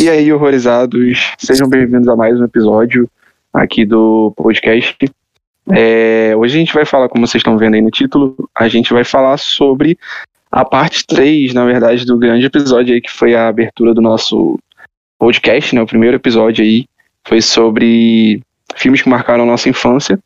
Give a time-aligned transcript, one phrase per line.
[0.00, 3.10] E aí, horrorizados, sejam bem-vindos a mais um episódio
[3.52, 4.96] aqui do podcast.
[5.72, 8.92] É, hoje a gente vai falar, como vocês estão vendo aí no título, a gente
[8.92, 9.98] vai falar sobre
[10.52, 14.56] a parte 3, na verdade, do grande episódio aí, que foi a abertura do nosso
[15.18, 15.82] podcast, né?
[15.82, 16.86] O primeiro episódio aí
[17.26, 18.40] foi sobre
[18.76, 20.16] filmes que marcaram a nossa infância.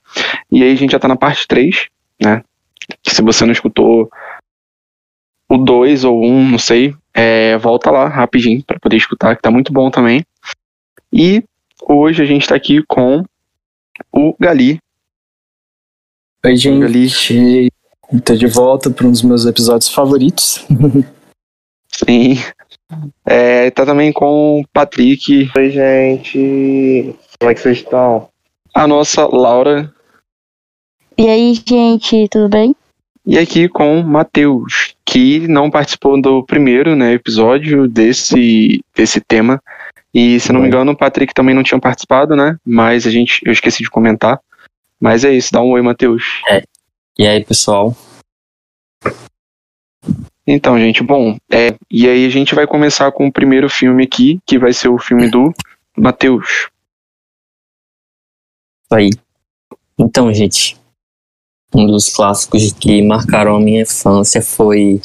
[0.50, 1.86] E aí a gente já tá na parte 3,
[2.22, 2.44] né?
[3.06, 4.10] Se você não escutou
[5.48, 9.42] o 2 ou 1, um, não sei, é, volta lá rapidinho para poder escutar, que
[9.42, 10.24] tá muito bom também.
[11.12, 11.42] E
[11.86, 13.24] hoje a gente tá aqui com
[14.12, 14.78] o Gali.
[16.44, 16.80] Oi, gente.
[16.80, 17.70] Gali.
[18.24, 20.66] Tô de volta para um dos meus episódios favoritos.
[21.88, 22.36] Sim.
[23.24, 25.50] É, tá também com o Patrick.
[25.56, 27.14] Oi, gente.
[27.38, 28.28] Como é que vocês estão?
[28.74, 29.92] A nossa Laura.
[31.16, 32.74] E aí, gente, tudo bem?
[33.24, 39.62] E aqui com o Matheus, que não participou do primeiro né, episódio desse, desse tema.
[40.12, 42.56] E, se não me engano, o Patrick também não tinha participado, né?
[42.66, 44.40] Mas a gente, eu esqueci de comentar.
[45.00, 46.42] Mas é isso, dá um oi, Matheus.
[46.48, 46.62] É.
[47.18, 47.96] E aí, pessoal?
[50.46, 54.40] Então, gente, bom, é, e aí a gente vai começar com o primeiro filme aqui,
[54.44, 55.52] que vai ser o filme do
[55.96, 56.68] Matheus.
[58.92, 59.10] Aí.
[59.96, 60.76] Então, gente,
[61.74, 65.00] um dos clássicos que marcaram a minha infância foi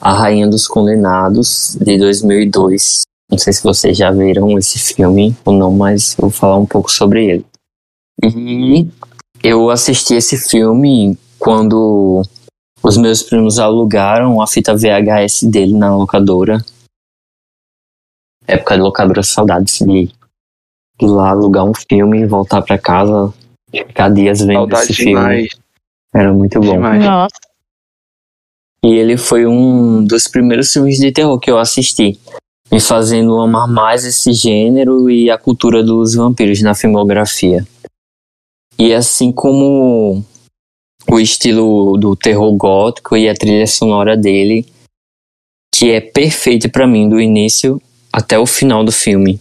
[0.00, 3.02] A Rainha dos Condenados, de 2002.
[3.30, 6.90] Não sei se vocês já viram esse filme ou não, mas vou falar um pouco
[6.90, 7.46] sobre ele.
[8.22, 8.88] E
[9.42, 12.22] eu assisti esse filme quando
[12.82, 16.58] os meus primos alugaram a fita VHS dele na locadora.
[18.46, 20.12] Época de locadora saudades de ir
[21.00, 23.34] lá alugar um filme e voltar para casa,
[23.70, 25.65] ficar dias vendo Saudade esse demais.
[26.16, 26.80] Era muito bom.
[26.80, 27.36] Nossa.
[28.82, 32.18] E ele foi um dos primeiros filmes de terror que eu assisti,
[32.72, 37.66] me fazendo amar mais esse gênero e a cultura dos vampiros na filmografia.
[38.78, 40.24] E assim como
[41.10, 44.66] o estilo do terror gótico e a trilha sonora dele,
[45.74, 49.38] que é perfeita para mim do início até o final do filme.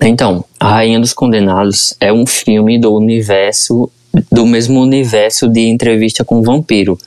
[0.00, 3.90] Então, A Rainha dos Condenados é um filme do universo
[4.30, 6.98] do mesmo universo de Entrevista com o Vampiro,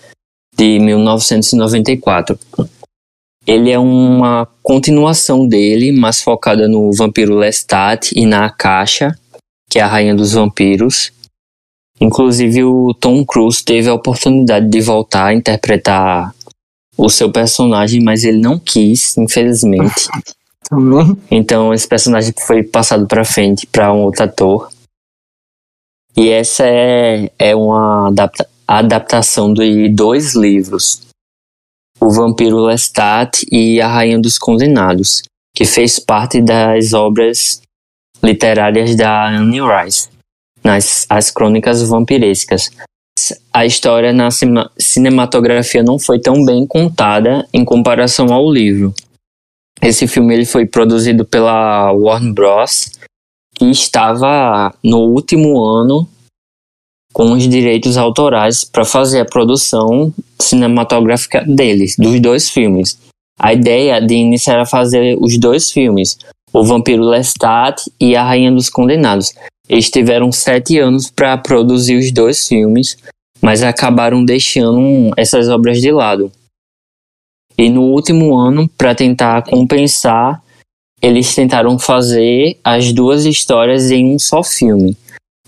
[0.55, 2.37] de 1994.
[3.45, 9.17] Ele é uma continuação dele, mas focada no vampiro Lestat e na Akasha,
[9.69, 11.13] que é a rainha dos vampiros.
[11.99, 16.35] Inclusive o Tom Cruise teve a oportunidade de voltar a interpretar
[16.97, 20.07] o seu personagem, mas ele não quis, infelizmente.
[21.31, 24.67] Então esse personagem foi passado para frente para um outro ator.
[26.17, 31.03] E essa é, é uma adapta, adaptação de dois livros:
[31.99, 35.21] O Vampiro Lestat e A Rainha dos Condenados,
[35.55, 37.61] que fez parte das obras
[38.23, 40.09] literárias da Anne Rice,
[40.63, 42.71] nas as Crônicas Vampirescas.
[43.53, 44.29] A história na
[44.77, 48.91] cinematografia não foi tão bem contada em comparação ao livro.
[49.81, 52.96] Esse filme ele foi produzido pela Warner Bros
[53.57, 56.07] que estava no último ano
[57.11, 62.99] com os direitos autorais para fazer a produção cinematográfica deles, dos dois filmes.
[63.39, 66.17] A ideia de início era fazer os dois filmes,
[66.53, 69.33] O Vampiro Lestat e A Rainha dos Condenados.
[69.67, 72.95] Eles tiveram sete anos para produzir os dois filmes,
[73.41, 76.31] mas acabaram deixando essas obras de lado.
[77.57, 80.41] E no último ano, para tentar compensar,
[81.01, 84.97] eles tentaram fazer as duas histórias em um só filme.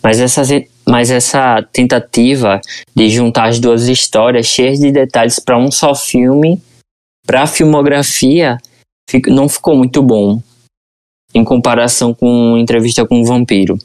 [0.02, 0.42] Mas essa,
[0.88, 2.62] mas essa tentativa
[2.96, 6.62] de juntar as duas histórias cheias de detalhes para um só filme,
[7.26, 8.58] para a filmografia,
[9.28, 10.42] não ficou muito bom
[11.34, 13.78] em comparação com Entrevista com o Vampiro.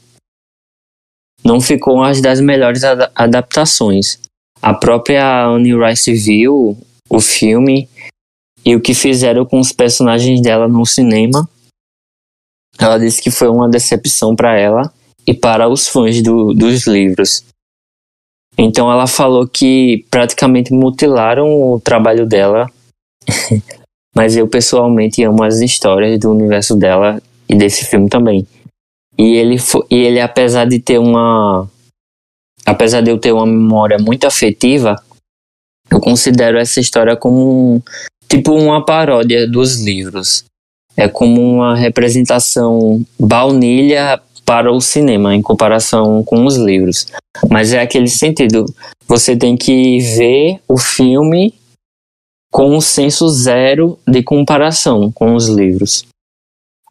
[1.43, 4.19] Não ficou uma das melhores ad adaptações.
[4.61, 6.77] A própria Anne Rice viu
[7.07, 7.87] o filme
[8.65, 11.47] e o que fizeram com os personagens dela no cinema
[12.77, 14.91] ela disse que foi uma decepção para ela
[15.25, 17.43] e para os fãs do, dos livros.
[18.57, 22.69] Então ela falou que praticamente mutilaram o trabalho dela,
[24.15, 28.47] mas eu pessoalmente amo as histórias do universo dela e desse filme também.
[29.17, 29.57] E ele,
[29.89, 31.69] e ele apesar de ter uma
[32.65, 34.95] apesar de eu ter uma memória muito afetiva,
[35.89, 37.81] eu considero essa história como um,
[38.27, 40.45] tipo uma paródia dos livros
[40.97, 47.07] é como uma representação baunilha para o cinema em comparação com os livros.
[47.49, 48.65] Mas é aquele sentido,
[49.07, 51.53] você tem que ver o filme
[52.51, 56.05] com um senso zero de comparação com os livros.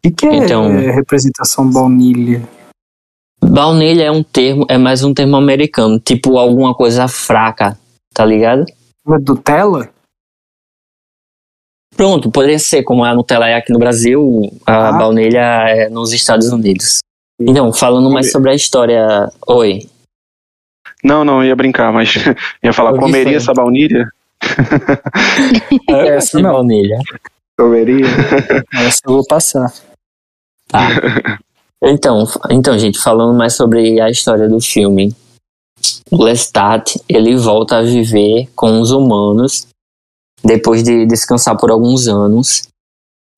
[0.03, 2.47] que, que é Então- representação baunilha?
[3.43, 7.77] Baunilha é um termo, é mais um termo americano, tipo alguma coisa fraca,
[8.13, 8.65] tá ligado?
[9.07, 9.89] É Nutella?
[11.95, 14.91] Pronto, poderia ser como a Nutella é aqui no Brasil, a Ah.
[14.93, 15.39] baunilha
[15.69, 16.99] é nos Estados Unidos.
[17.39, 19.29] Então, falando mais sobre a história.
[19.47, 19.89] Oi.
[21.03, 22.13] Não, não, ia brincar, mas
[22.63, 23.35] ia falar, que comeria foi?
[23.35, 24.07] essa baunilha?
[25.89, 26.51] Essa não.
[26.53, 26.97] baunilha.
[27.57, 28.05] Comeria.
[28.73, 29.71] Essa eu vou passar.
[30.67, 30.87] Tá.
[31.83, 35.15] Então, então, gente, falando mais sobre a história do filme.
[36.11, 39.67] O Lestat, ele volta a viver com os humanos
[40.45, 42.63] depois de descansar por alguns anos.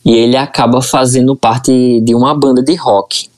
[0.06, 3.30] E ele acaba fazendo parte de uma banda de rock.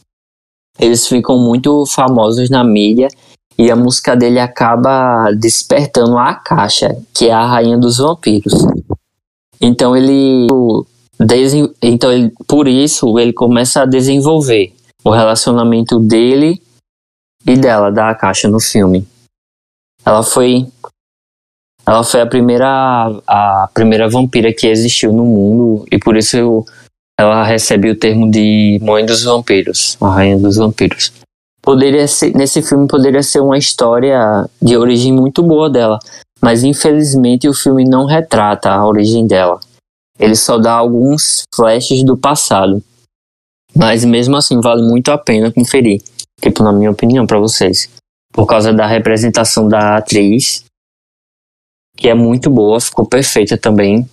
[0.78, 3.08] Eles ficam muito famosos na mídia
[3.58, 8.54] e a música dele acaba despertando a Akasha, que é a rainha dos vampiros.
[9.62, 10.48] Então ele
[11.82, 14.74] então ele, por isso ele começa a desenvolver
[15.04, 16.62] o relacionamento dele
[17.46, 19.06] e dela, da Akasha, no filme.
[20.06, 20.66] Ela foi
[21.90, 26.64] ela foi a primeira a primeira vampira que existiu no mundo e por isso
[27.20, 31.12] ela recebe o termo de mãe dos vampiros, a rainha dos vampiros.
[31.64, 35.98] Poderia ser nesse filme poderia ser uma história de origem muito boa dela,
[36.40, 39.60] mas infelizmente o filme não retrata a origem dela.
[40.20, 42.84] Ele só dá alguns flashes do passado.
[43.76, 46.02] Mas mesmo assim vale muito a pena conferir.
[46.42, 47.90] Tipo, na minha opinião, pra vocês.
[48.34, 50.66] Por causa da representação da atriz,
[52.00, 54.10] que é muito boa, ficou perfeita também.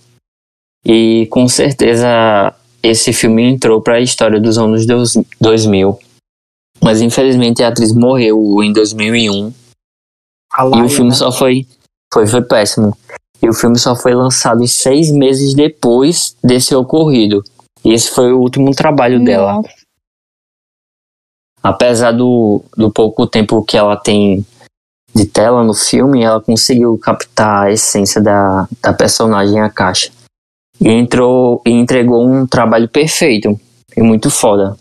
[0.85, 2.53] E com certeza
[2.83, 5.97] esse filme entrou pra história dos anos dois- 2000.
[6.83, 9.53] Mas infelizmente a atriz morreu em 2001.
[10.53, 11.15] A E Laia, o filme né?
[11.15, 11.65] só foi,
[12.13, 12.27] foi.
[12.27, 12.95] Foi péssimo.
[13.41, 17.41] E o filme só foi lançado seis meses depois desse ocorrido.
[17.85, 19.53] E esse foi o último trabalho dela.
[19.55, 19.69] Nossa.
[21.63, 24.45] Apesar do, do pouco tempo que ela tem
[25.17, 30.11] de tela no filme, ela conseguiu captar a essência da, da personagem a caixa.
[30.79, 33.59] E entrou e entregou um trabalho perfeito
[33.95, 34.77] e muito foda.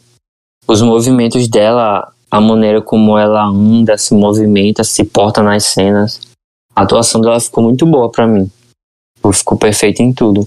[0.69, 6.21] Os movimentos dela, a maneira como ela anda, se movimenta, se porta nas cenas.
[6.75, 8.51] A atuação dela ficou muito boa pra mim.
[9.33, 10.47] Ficou perfeita em tudo.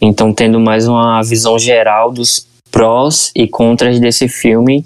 [0.00, 4.84] Então, tendo mais uma visão geral dos prós e contras desse filme,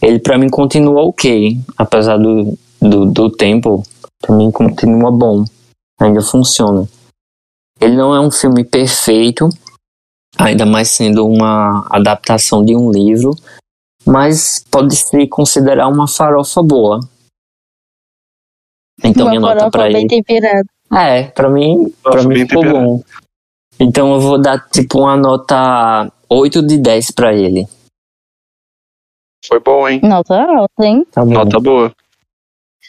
[0.00, 3.82] ele pra mim continua ok, apesar do, do, do tempo,
[4.20, 5.44] pra mim continua bom,
[6.00, 6.88] ainda funciona.
[7.80, 9.48] Ele não é um filme perfeito,
[10.38, 13.32] ainda mais sendo uma adaptação de um livro,
[14.06, 17.00] mas pode se considerar uma farofa boa.
[19.04, 20.08] Então minha Uma nota farofa pra bem ele.
[20.08, 20.64] temperada.
[20.92, 22.84] É, pra mim, pra Farofa mim ficou temperada.
[22.86, 23.02] bom.
[23.78, 27.66] Então eu vou dar tipo uma nota 8 de 10 pra ele.
[29.46, 30.00] Foi bom, hein?
[30.02, 31.04] Nota alta, hein?
[31.12, 31.32] Tá bom.
[31.34, 31.92] Nota boa.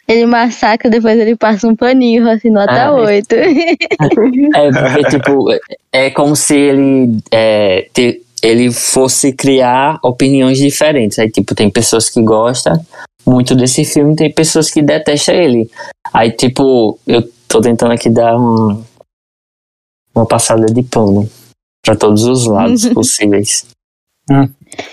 [0.07, 3.35] Ele massacra, depois ele passa um paninho, assim, nota Ah, 8.
[4.55, 5.59] É, porque, tipo, é-
[5.91, 11.19] é como se ele, é, te- ele fosse criar opiniões diferentes.
[11.19, 12.79] Aí, tipo, tem pessoas que gostam
[13.25, 15.69] muito desse filme, tem pessoas que detestam ele.
[16.13, 18.81] Aí, tipo, eu tô tentando aqui dar uma,
[20.15, 21.29] uma passada de pano
[21.83, 23.65] pra todos os lados possíveis.
[24.31, 24.47] Hum.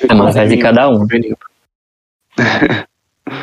[0.09, 1.07] É uma vez de cada um.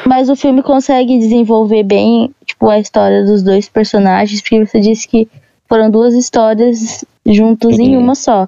[0.07, 5.07] Mas o filme consegue desenvolver bem, tipo, a história dos dois personagens, porque você disse
[5.07, 5.27] que
[5.67, 7.97] foram duas histórias juntos em Sim.
[7.97, 8.47] uma só.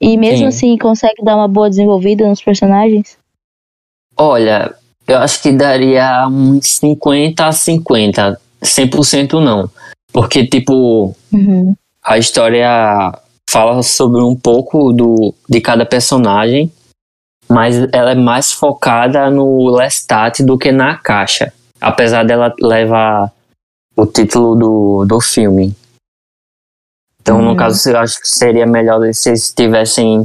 [0.00, 0.46] E mesmo Sim.
[0.46, 3.16] assim consegue dar uma boa desenvolvida nos personagens?
[4.16, 4.74] Olha,
[5.06, 8.40] eu acho que daria uns 50 a 50.
[8.62, 9.70] 100% não.
[10.12, 11.74] Porque, tipo, Uhum.
[12.02, 13.12] a história
[13.48, 16.70] fala sobre um pouco do, de cada personagem,
[17.50, 21.52] mas ela é mais focada no Lestat do que na caixa.
[21.80, 23.32] Apesar dela levar
[23.96, 25.74] o título do, do filme.
[27.20, 27.56] Então, no Uhum.
[27.56, 30.24] caso, eu acho que seria melhor se eles tivessem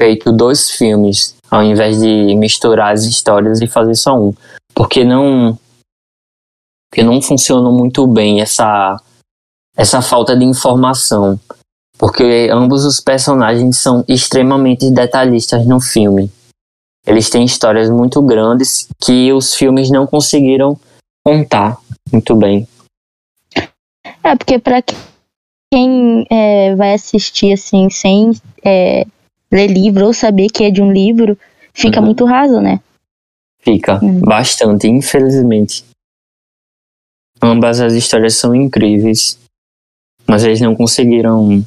[0.00, 4.32] feito dois filmes, ao invés de misturar as histórias e fazer só um.
[4.74, 5.58] Porque não.
[6.90, 8.96] Porque não funciona muito bem essa,
[9.76, 11.38] essa falta de informação.
[11.98, 16.30] Porque ambos os personagens são extremamente detalhistas no filme.
[17.06, 20.78] Eles têm histórias muito grandes que os filmes não conseguiram
[21.24, 21.76] contar
[22.12, 22.66] muito bem.
[24.22, 24.82] É, porque pra
[25.72, 28.30] quem é, vai assistir assim, sem
[28.64, 29.04] é,
[29.50, 31.36] ler livro ou saber que é de um livro,
[31.74, 32.06] fica Uhum.
[32.06, 32.80] muito raso, né?
[33.60, 34.20] Fica Hum.
[34.20, 35.84] bastante, infelizmente.
[37.40, 39.38] Ambas as histórias são incríveis,
[40.26, 41.64] mas eles não conseguiram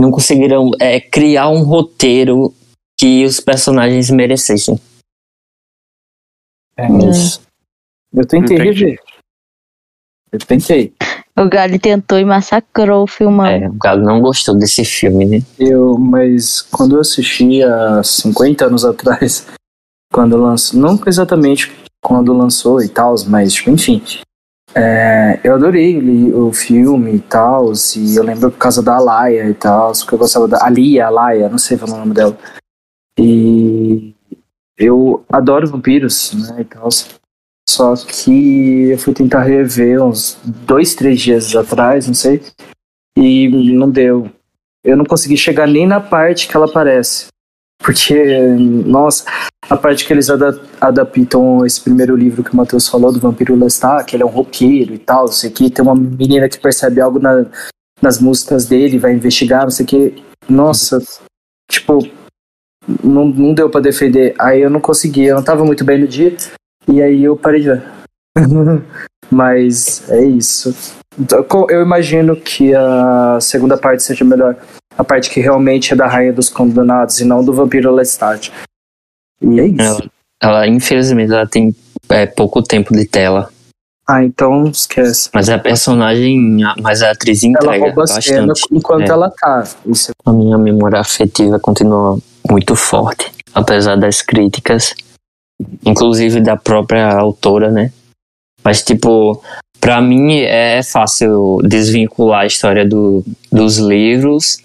[0.00, 2.52] não conseguiram é, criar um roteiro
[3.02, 4.78] que os personagens merecessem.
[6.76, 7.42] É, Isso.
[8.14, 8.84] eu tentei Entendi.
[8.84, 9.00] rever.
[10.30, 10.94] Eu tentei.
[11.36, 13.44] O Gali tentou e massacrou o filmão.
[13.44, 15.38] É, o Galo não gostou desse filme, né?
[15.58, 19.48] Eu, mas quando eu assisti há 50 anos atrás,
[20.12, 24.00] quando lançou, não exatamente quando lançou e tal, mas tipo, enfim,
[24.76, 29.48] é, eu adorei ele- o filme e tal, e eu lembro por causa da Alaia
[29.48, 32.38] e tal, porque eu gostava da Alia, Alaia, não sei falar o nome dela.
[33.18, 34.14] E
[34.78, 36.88] eu adoro vampiros, né, e tal.
[37.68, 42.42] Só que eu fui tentar rever uns dois, três dias atrás, não sei,
[43.16, 44.30] e não deu
[44.84, 47.26] eu não consegui chegar nem na parte que ela aparece.
[47.80, 48.14] Porque,
[48.84, 49.24] nossa,
[49.68, 53.56] a parte que eles ada- adaptam esse primeiro livro que o Matheus falou, do Vampiro
[53.56, 56.48] Lestat, que ele é um roqueiro e tal, não sei o que, tem uma menina
[56.48, 57.46] que percebe algo na-
[58.00, 60.24] nas músicas dele, vai investigar, não sei o que.
[60.48, 60.98] Nossa,
[61.70, 61.98] tipo,
[63.02, 64.34] não, não deu pra defender.
[64.38, 66.34] Aí eu não consegui, eu não tava muito bem no dia,
[66.88, 67.82] e aí eu parei de ver.
[69.30, 70.74] Mas é isso.
[71.68, 74.56] Eu imagino que a segunda parte seja melhor.
[74.96, 78.52] A parte que realmente é da Rainha dos Condenados e não do Vampiro Lestat.
[79.40, 79.80] E é isso.
[79.80, 80.10] Ela,
[80.42, 81.74] ela, infelizmente, ela tem
[82.08, 83.50] é, pouco tempo de tela.
[84.06, 85.30] Ah, então esquece.
[85.32, 88.74] Mas a personagem, mas a atriz Ela entrega rouba a cena bastante.
[88.74, 89.12] enquanto é.
[89.12, 89.64] ela tá.
[89.86, 92.18] Isso é A minha memória afetiva continua
[92.48, 94.94] muito forte, apesar das críticas,
[95.84, 97.92] inclusive da própria autora, né?
[98.64, 99.42] Mas, tipo,
[99.80, 104.62] pra mim é fácil desvincular a história do, dos livros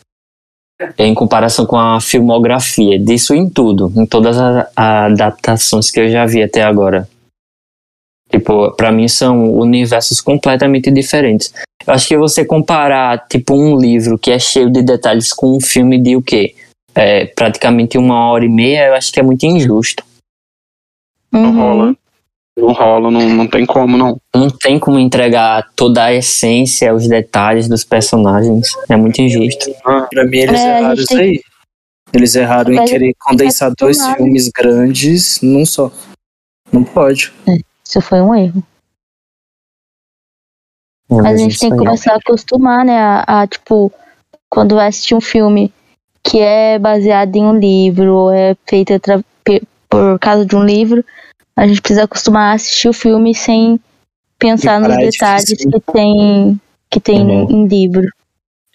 [0.98, 6.26] em comparação com a filmografia, disso em tudo, em todas as adaptações que eu já
[6.26, 7.08] vi até agora.
[8.30, 11.54] Tipo, pra mim são universos completamente diferentes.
[11.86, 15.62] Eu acho que você comparar, tipo, um livro que é cheio de detalhes com um
[15.62, 16.54] filme de o quê?
[17.00, 20.04] É, praticamente uma hora e meia, eu acho que é muito injusto.
[21.32, 21.56] Não Uhum.
[21.56, 21.96] rola.
[22.58, 24.20] Não rola, não, não tem como, não.
[24.34, 28.70] Não tem como entregar toda a essência, os detalhes dos personagens.
[28.90, 29.72] É muito injusto.
[29.84, 31.42] Pra mim, eles É, erraram isso tem aí.
[32.12, 35.92] Eles erraram em querer condensar dois filmes grandes num só.
[36.72, 37.32] Não pode.
[37.86, 38.64] Isso foi um erro.
[41.12, 42.98] É, Mas a gente tem que começar a acostumar, né?
[42.98, 43.94] A, a, tipo,
[44.50, 45.72] quando vai assistir um filme
[46.30, 48.54] que é baseado em um livro, ou é
[49.44, 51.04] pe- por causa de um livro,
[51.56, 53.80] a gente precisa acostumar a assistir o filme sem
[54.38, 57.50] pensar nos detalhes difícil, que tem, que tem Uhum.
[57.50, 58.08] em livro.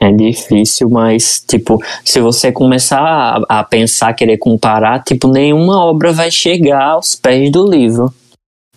[0.00, 3.00] É difícil, mas, tipo, se você começar
[3.49, 8.12] a, a pensar, querer comparar, tipo, nenhuma obra vai chegar aos pés do livro.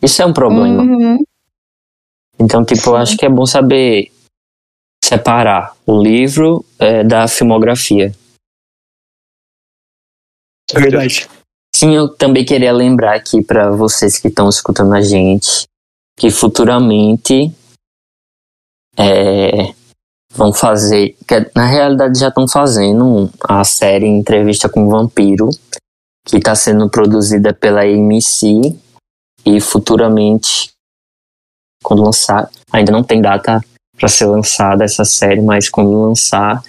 [0.02, 0.84] Isso é um problema.
[0.84, 1.18] Uhum.
[2.38, 4.12] Então, tipo, eu acho que é bom saber
[5.04, 8.14] separar o livro é, da filmografia.
[10.74, 11.28] Verdade.
[11.76, 15.68] Sim, eu também queria lembrar aqui para vocês que estão escutando a gente
[16.18, 17.54] que futuramente
[18.98, 19.74] é,
[20.34, 25.50] vão fazer, que na realidade já estão fazendo a série Entrevista com o Vampiro,
[26.26, 28.76] que está sendo produzida pela AMC
[29.46, 30.72] e futuramente,
[31.84, 33.60] quando lançar, ainda não tem data
[33.98, 36.64] para ser lançada essa série, mas quando lançar,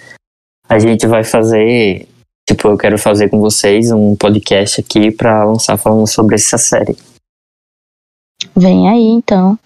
[0.67, 2.07] a gente vai fazer
[2.47, 6.95] Tipo, eu quero fazer com vocês um podcast aqui pra lançar falando sobre essa série.
[8.55, 9.57] Vem aí, então.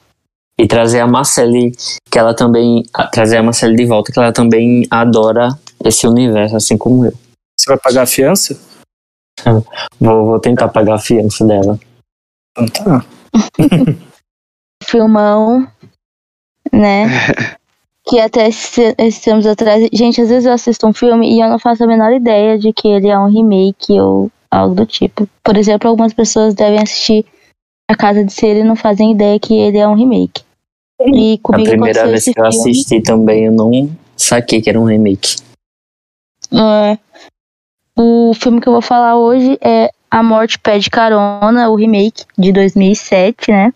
[0.57, 1.71] E trazer a Marcele,
[2.09, 2.83] que ela também.
[2.93, 5.50] a- Trazer a Marcele de volta, que ela também adora
[5.83, 7.13] esse universo, assim como eu.
[7.57, 8.59] Você vai pagar a fiança?
[10.00, 11.79] Vou, vou tentar pagar a fiança dela.
[12.51, 13.05] Então tá.
[14.83, 15.67] Filmão,
[16.71, 17.05] né?
[18.12, 19.88] que até esse- esses tempos atrás.
[19.94, 22.74] Gente, às vezes eu assisto um filme e eu não faço a menor ideia de
[22.74, 25.25] que ele é um remake ou algo do tipo.
[25.41, 27.25] Por exemplo, algumas pessoas devem assistir
[27.89, 30.41] A Casa de Cera e não fazem ideia que ele é um remake.
[31.00, 32.48] E A comigo primeira aconteceu vez que eu filme.
[32.72, 35.38] assisti também, eu não saquei que era um remake.
[36.53, 36.98] É.
[37.98, 42.51] O filme que eu vou falar hoje é A Morte Pede Carona, o remake de
[42.51, 43.74] 2007, né?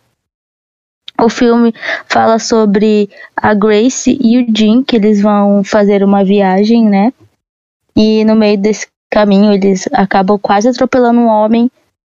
[1.22, 1.74] O filme
[2.08, 7.14] fala sobre a Grace e o Jim, que eles vão fazer uma viagem, né?
[7.96, 11.72] E no meio desse caminho eles acabam quase atropelando um homem.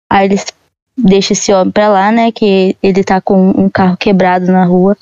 [0.09, 0.45] Aí eles
[0.97, 2.31] deixam esse homem pra lá, né?
[2.31, 4.97] Que ele tá com um carro quebrado na rua.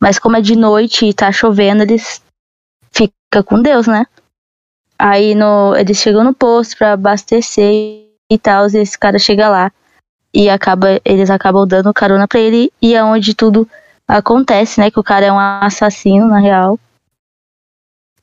[0.00, 2.20] Mas como é de noite e tá chovendo, eles
[2.90, 4.06] ficam com Deus, né?
[4.98, 9.70] Aí no, eles chegam no posto pra abastecer e tal, e esse cara chega lá
[10.32, 13.68] e acaba, eles acabam dando carona pra ele e é onde tudo
[14.06, 14.90] acontece, né?
[14.90, 16.78] Que o cara é um assassino, na real.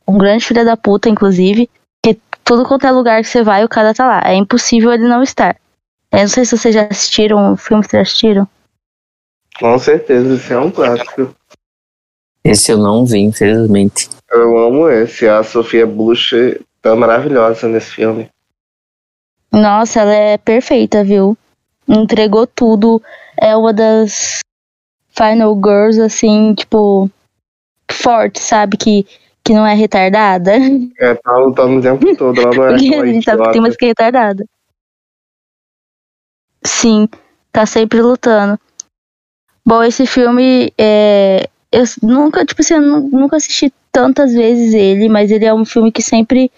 [0.08, 1.70] Um grande filho da puta, inclusive.
[2.02, 4.22] Porque tudo quanto é lugar que você vai, o cara tá lá.
[4.26, 5.56] É impossível ele não estar.
[6.12, 8.48] Eu não sei se vocês já assistiram o filme, vocês já assistiram?
[9.60, 11.34] Com certeza, esse é um clássico.
[12.44, 14.10] Esse eu não vi, infelizmente.
[14.30, 15.28] Eu amo esse.
[15.28, 16.34] A Sofia Bush
[16.82, 18.30] tá maravilhosa nesse filme.
[19.52, 21.38] Nossa, ela é perfeita, viu?
[21.88, 23.02] Entregou tudo.
[23.38, 24.40] É uma das
[25.10, 27.10] Final Girls, assim, tipo,
[27.92, 28.78] forte, sabe?
[28.78, 29.06] Que,
[29.44, 30.54] que não é retardada.
[31.00, 32.40] É, tá lutando o tempo todo.
[32.40, 34.46] Ela não é Porque a gente sabe que tem umas que é retardada.
[36.66, 37.10] Sim,
[37.52, 38.58] tá sempre lutando.
[39.66, 41.50] Bom, esse filme é.
[41.72, 45.66] Eu nunca, tipo assim, eu nu- nunca assisti tantas vezes ele, mas ele é um
[45.66, 46.52] filme que sempre.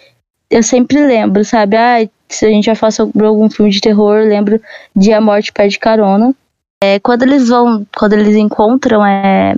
[0.49, 1.75] Eu sempre lembro, sabe?
[1.77, 4.61] Ah, se a gente já falar sobre algum filme de terror, eu lembro
[4.95, 6.33] de A Morte Perde Carona.
[6.83, 7.85] É, quando eles vão.
[7.95, 9.55] Quando eles encontram é,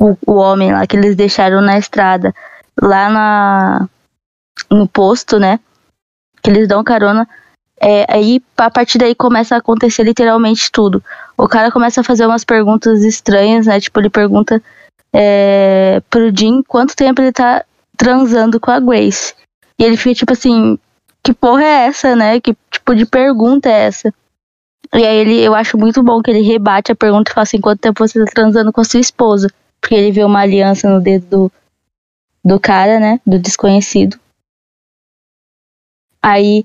[0.00, 2.34] o, o homem lá que eles deixaram na estrada,
[2.80, 3.88] lá na.
[4.70, 5.60] no posto, né?
[6.42, 7.28] Que eles dão carona.
[7.80, 11.02] É, aí, a partir daí, começa a acontecer literalmente tudo.
[11.36, 13.80] O cara começa a fazer umas perguntas estranhas, né?
[13.80, 14.60] Tipo, ele pergunta
[15.12, 17.64] é, pro Jim quanto tempo ele tá
[17.96, 19.34] transando com a Grace.
[19.78, 20.76] E ele fica tipo assim,
[21.28, 22.40] que porra é essa, né?
[22.40, 24.14] Que tipo de pergunta é essa?
[24.94, 27.60] E aí ele, eu acho muito bom que ele rebate a pergunta e fala assim,
[27.60, 29.52] quanto tempo você tá transando com a sua esposa?
[29.78, 31.52] Porque ele vê uma aliança no dedo do,
[32.42, 33.20] do cara, né?
[33.26, 34.18] Do desconhecido.
[36.22, 36.64] Aí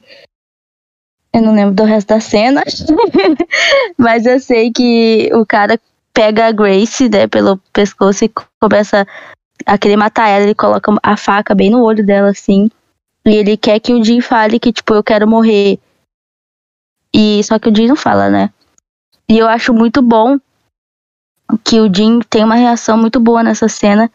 [1.33, 2.63] eu não lembro do resto da cena.
[3.99, 5.77] Mas eu sei que o cara
[6.13, 9.05] pega a Grace, né, pelo pescoço e começa
[9.65, 10.45] a querer matar ela.
[10.45, 12.69] Ele coloca a faca bem no olho dela, assim.
[13.25, 15.79] E ele quer que o Jim fale que, tipo, eu quero morrer.
[17.13, 18.49] E só que o Jim não fala, né?
[19.29, 20.37] E eu acho muito bom
[21.63, 24.11] que o Jim tem uma reação muito boa nessa cena,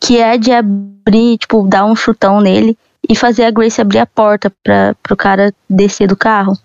[0.00, 2.76] que é de abrir, tipo, dar um chutão nele
[3.08, 6.56] e fazer a Grace abrir a porta para pro cara descer do carro.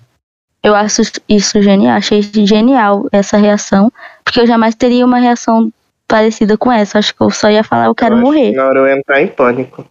[0.63, 3.91] Eu acho isso genial, achei genial essa reação,
[4.23, 5.71] porque eu jamais teria uma reação
[6.07, 6.99] parecida com essa.
[6.99, 8.53] Acho que eu só ia falar, eu quero Eu morrer.
[8.53, 9.85] Na hora eu ia entrar em pânico.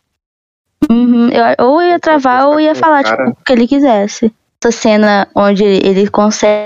[0.91, 3.17] Uhum, eu- ou eu ia travar ou ia falar, cara.
[3.27, 4.33] tipo, o que ele quisesse.
[4.63, 6.63] Essa cena onde ele consegue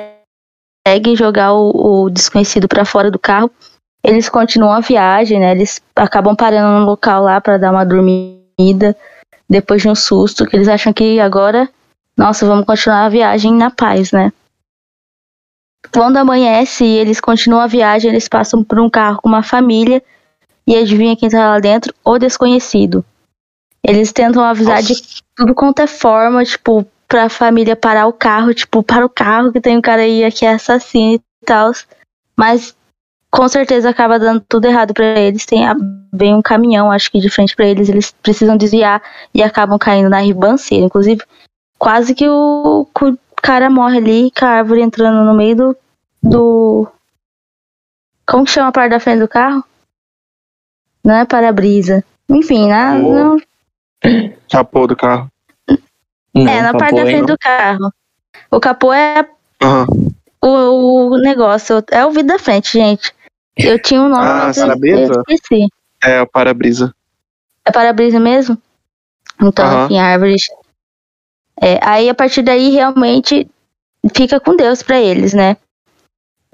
[1.14, 3.50] jogar o, o desconhecido pra fora do carro,
[4.04, 5.52] eles continuam a viagem, né?
[5.52, 8.96] Eles acabam parando no local lá pra dar uma dormida
[9.48, 11.68] depois de um susto, que eles acham que agora,
[12.16, 14.32] nossa, vamos continuar a viagem na paz, né?
[15.92, 20.02] Quando amanhece e eles continuam a viagem, eles passam por um carro com uma família
[20.66, 21.94] e adivinha quem tá lá dentro?
[22.04, 23.04] O desconhecido.
[23.86, 24.94] Eles tentam avisar de
[25.36, 29.60] tudo quanto é forma, tipo, pra família parar o carro, tipo, para o carro que
[29.60, 31.70] tem um cara aí que é assassino e tal.
[32.36, 32.76] Mas
[33.30, 35.46] com certeza acaba dando tudo errado pra eles.
[35.46, 35.76] Tem a-
[36.12, 39.00] vem um caminhão, acho que de frente pra eles, eles precisam desviar
[39.32, 40.84] e acabam caindo na ribanceira.
[40.84, 41.22] Inclusive,
[41.78, 45.76] quase que o, o cara morre ali com a árvore entrando no meio do.
[46.22, 46.88] do...
[48.26, 49.62] Como que chama a parte da frente do carro?
[51.04, 52.02] Não é para-brisa.
[52.28, 53.12] Enfim, na, Capô.
[53.14, 53.36] não,
[54.50, 55.30] Capô do carro.
[56.34, 57.26] Não, é, na parte da frente não.
[57.26, 57.92] do carro.
[58.50, 59.28] O capô é
[59.62, 59.86] Aham.
[60.42, 63.12] o, o negócio, é o vidro da frente, gente.
[63.56, 65.12] Eu tinha um nome, Ah, mas eu, para-brisa?
[65.14, 65.66] eu esqueci.
[66.02, 66.94] É o para-brisa.
[67.64, 68.58] É para-brisa mesmo?
[69.42, 69.84] Então, Aham.
[69.84, 70.42] enfim, árvores.
[71.60, 73.48] É, aí a partir daí realmente
[74.14, 75.56] fica com Deus pra eles, né?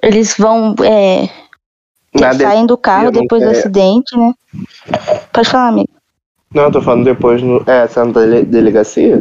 [0.01, 1.29] Eles vão é,
[2.35, 4.33] saem do carro depois do acidente, né?
[5.33, 5.91] Pode falar, amigo.
[6.55, 7.59] Não, eu tô falando depois no.
[7.69, 9.19] É, essa na dele- delegacia.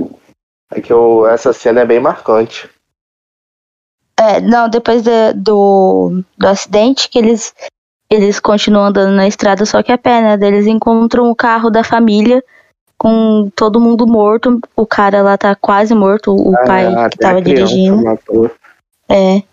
[0.73, 2.69] É que eu, essa cena é bem marcante.
[4.17, 7.53] É, não, depois de- do, do acidente, que eles,
[8.09, 10.47] eles continuam andando na estrada, só que a pé, né?
[10.47, 12.43] Eles encontram o carro da família
[12.97, 14.59] com todo mundo morto.
[14.75, 18.03] O cara lá tá quase morto, o pai Ah, que até a tava dirigindo.
[18.03, 18.51] matou.
[19.09, 19.43] É.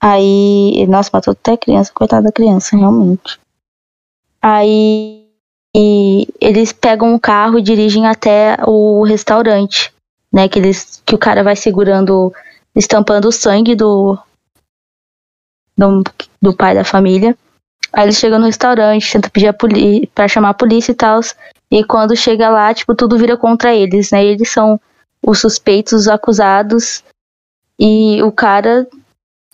[0.00, 3.38] Aí, nossa, matou até a criança, coitada da criança, realmente.
[4.42, 5.27] Aí
[5.74, 9.92] e eles pegam o carro e dirigem até o restaurante,
[10.32, 10.48] né?
[10.48, 12.32] Que, eles, que o cara vai segurando,
[12.74, 14.18] estampando o sangue do,
[15.76, 16.02] do,
[16.40, 17.36] do pai da família.
[17.92, 21.20] Aí eles chegam no restaurante, tentam pedir a polícia pra chamar a polícia e tal.
[21.70, 24.24] E quando chega lá, tipo, tudo vira contra eles, né?
[24.24, 24.80] Eles são
[25.24, 27.04] os suspeitos, os acusados.
[27.78, 28.86] E o cara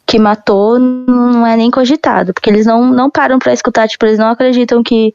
[0.07, 4.19] que matou não é nem cogitado, porque eles não, não param pra escutar, tipo, eles
[4.19, 5.15] não acreditam que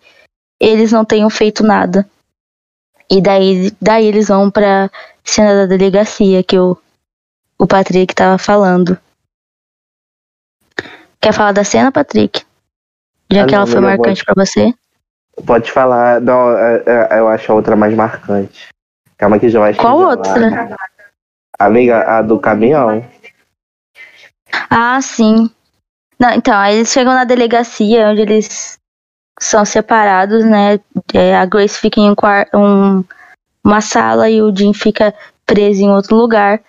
[0.59, 2.07] eles não tenham feito nada.
[3.09, 4.89] E daí, daí eles vão pra
[5.23, 6.77] cena da delegacia que o,
[7.57, 8.97] o Patrick tava falando.
[11.21, 12.45] Quer falar da cena, Patrick?
[13.31, 14.73] Já Ah, que ela não, foi marcante pra você?
[15.45, 16.21] Pode falar.
[16.21, 18.69] Não, é- é- eu acho a outra mais marcante.
[19.17, 20.69] Calma que já vai Qual chegar outra?
[20.69, 20.77] lá.
[21.59, 23.05] Amiga, a do caminhão.
[24.69, 25.49] Ah, sim.
[26.17, 28.78] Não, então, aí eles chegam na delegacia, onde eles
[29.39, 30.79] são separados, né?
[31.13, 32.15] É, a Grace fica em um,
[32.53, 33.03] um-
[33.63, 35.13] uma sala e o Jim fica
[35.45, 36.61] preso em outro lugar.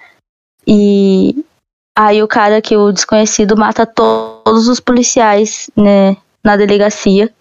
[0.66, 1.44] E
[1.98, 7.32] aí o cara que o desconhecido mata to- todos os policiais, né, na delegacia.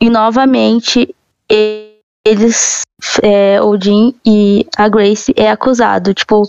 [0.00, 1.14] E novamente
[2.26, 2.82] eles,
[3.22, 6.14] é, o Jim e a Grace é acusado.
[6.14, 6.42] Tipo,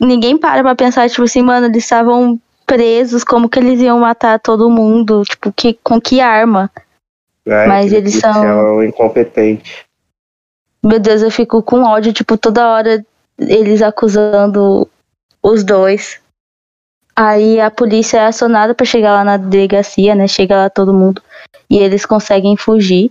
[0.00, 4.40] ninguém para pra pensar, tipo assim, mano, eles estavam presos, como que eles iam matar
[4.40, 5.22] todo mundo?
[5.24, 6.70] Tipo, que, com que arma?
[7.46, 7.66] Né?
[7.66, 9.86] Mas Aquele eles são- policial incompetente.
[10.84, 13.04] Meu Deus, eu fico com ódio, tipo, toda hora
[13.38, 14.88] eles acusando
[15.42, 16.20] os dois.
[17.14, 20.28] Aí a polícia é acionada pra chegar lá na delegacia, né?
[20.28, 21.22] Chega lá todo mundo
[21.70, 23.10] e eles conseguem fugir.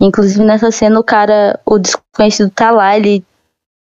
[0.00, 3.24] Inclusive nessa cena o cara, o desconhecido tá lá, ele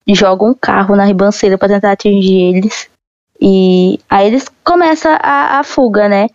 [0.08, 2.88] joga um carro na ribanceira pra tentar atingir eles.
[3.40, 6.28] E aí eles começam a, a fuga, né?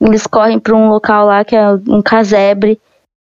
[0.00, 2.80] Eles correm pra um local lá que é um casebre.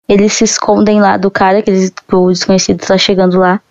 [0.08, 3.62] Eles se escondem lá do cara, que, eles, que o desconhecido tá chegando lá.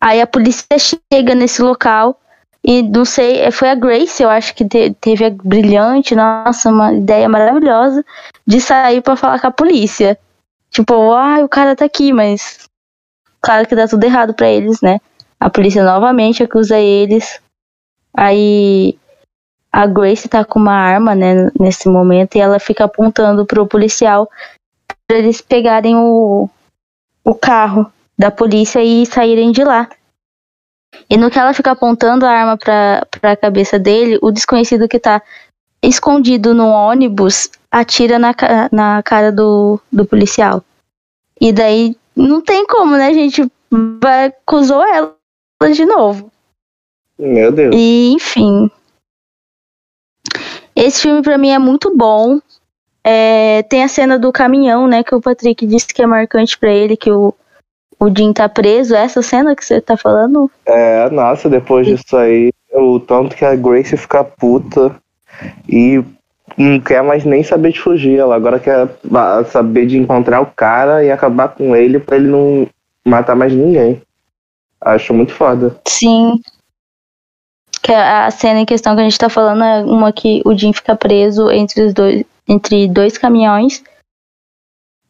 [0.00, 2.18] Aí a polícia chega nesse local
[2.64, 6.70] e não sei, é, foi a Grace, eu acho que te- teve a brilhante, nossa,
[6.70, 8.04] uma ideia maravilhosa
[8.46, 10.18] de sair pra falar com a polícia.
[10.70, 12.68] Tipo, ah, o cara tá aqui, mas
[13.40, 14.98] claro que dá tudo errado pra eles, né?
[15.38, 17.40] A polícia novamente acusa eles.
[18.14, 18.98] Aí
[19.72, 24.28] a Grace tá com uma arma, né, nesse momento, e ela fica apontando pro policial
[25.10, 26.48] pra eles pegarem o,
[27.24, 29.90] o carro da polícia e saírem de lá.
[31.10, 35.00] E no que ela fica apontando a arma pra, pra cabeça dele, o desconhecido que
[35.00, 35.20] tá
[35.82, 38.32] escondido no ônibus atira na,
[38.70, 40.62] na cara do, do policial.
[41.40, 43.50] E daí não tem como, né, gente?
[44.00, 45.16] Vai, acusou ela
[45.74, 46.30] de novo.
[47.18, 47.74] Meu Deus.
[47.74, 48.70] E, enfim.
[50.76, 52.38] Esse filme pra mim é muito bom.
[53.02, 55.02] É, tem a cena do caminhão, né?
[55.02, 57.34] Que o Patrick disse que é marcante pra ele, que o,
[57.98, 58.94] o Jim tá preso.
[58.94, 60.50] Essa cena que você tá falando?
[60.66, 64.94] É, nossa, depois disso aí, o tanto que a Grace fica puta
[65.68, 66.02] e
[66.56, 68.18] não quer mais nem saber de fugir.
[68.18, 72.28] Ela agora quer ah, saber de encontrar o cara e acabar com ele pra ele
[72.28, 72.66] não
[73.04, 74.00] matar mais ninguém.
[74.80, 75.76] Acho muito foda.
[75.86, 76.40] Sim.
[77.82, 80.56] Que a a cena em questão que a gente tá falando é uma que o
[80.56, 83.82] Jim fica preso entre os dois, entre dois caminhões.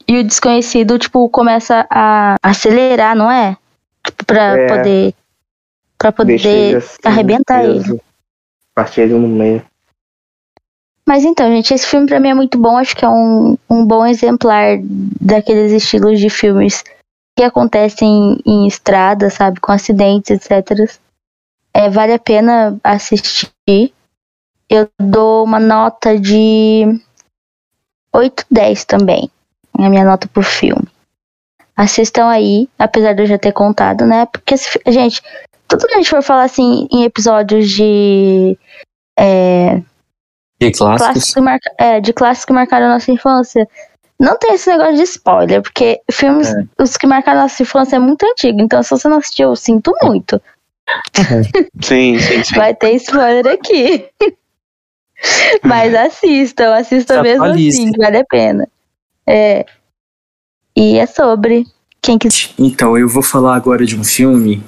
[0.07, 3.57] E o desconhecido, tipo, começa a acelerar, não é?
[4.05, 4.66] Tipo, pra É.
[4.66, 5.14] poder.
[6.03, 7.81] Ele poder assim, arrebentar ele.
[7.81, 8.00] preso.
[8.74, 9.64] Partir ele no meio.
[11.07, 12.76] Mas então, gente, esse filme pra mim é muito bom.
[12.76, 14.79] Acho que é um, um bom exemplar
[15.20, 16.85] daqueles estilos de filmes
[17.37, 19.61] que acontecem em estrada, sabe?
[19.61, 20.98] Com acidentes, etc.
[21.74, 23.92] É, vale a pena assistir.
[24.68, 26.85] Eu dou uma nota de
[28.14, 29.31] 8, 10 também.
[29.79, 30.87] É a minha nota pro filme.
[31.77, 34.27] Assistam aí, apesar de eu já ter contado, né?
[34.27, 34.55] Porque,
[34.88, 35.23] gente,
[35.66, 38.59] tudo que a gente for falar assim em episódios de.
[39.18, 39.81] é,
[40.61, 41.35] De clássicos.
[41.37, 43.66] marca- é, de clássicos que marcaram a nossa infância.
[44.18, 46.62] Não tem esse negócio de spoiler, porque filmes, É.
[46.83, 48.61] os que marcaram a nossa infância é muito antigo.
[48.61, 50.42] Então, se você não assistiu, eu sinto muito.
[51.83, 52.55] Sim, sim, sim.
[52.57, 54.07] Vai ter spoiler aqui.
[55.64, 58.68] Mas assistam, assistam Se mesmo assim, vale a pena.
[59.26, 59.64] É.
[60.76, 61.66] E é sobre.
[62.02, 62.50] Quem quiser.
[62.59, 64.62] Então, eu vou falar agora de um filme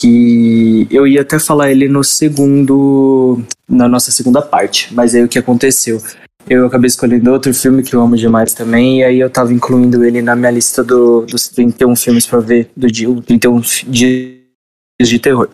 [0.00, 3.42] que eu ia até falar ele no segundo.
[3.68, 6.00] na nossa segunda parte, mas aí o que aconteceu?
[6.48, 10.04] Eu acabei escolhendo outro filme que eu amo demais também, e aí eu tava incluindo
[10.04, 13.86] ele na minha lista do, dos 31 filmes pra ver do dia, o 31 fi-
[13.86, 14.38] dias
[15.08, 15.48] de terror.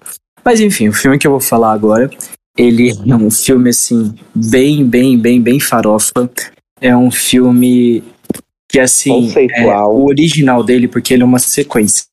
[0.44, 2.10] Mas enfim, o filme que eu vou falar agora,
[2.56, 6.30] ele é um filme assim, bem, bem, bem, bem farofa.
[6.80, 8.02] É um filme
[8.70, 12.04] que assim, é, o original dele, porque ele é uma sequência,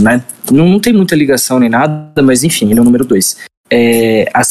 [0.00, 0.22] né?
[0.52, 3.36] Não, não tem muita ligação nem nada, mas enfim, ele é o número 2.
[3.70, 4.42] É, a,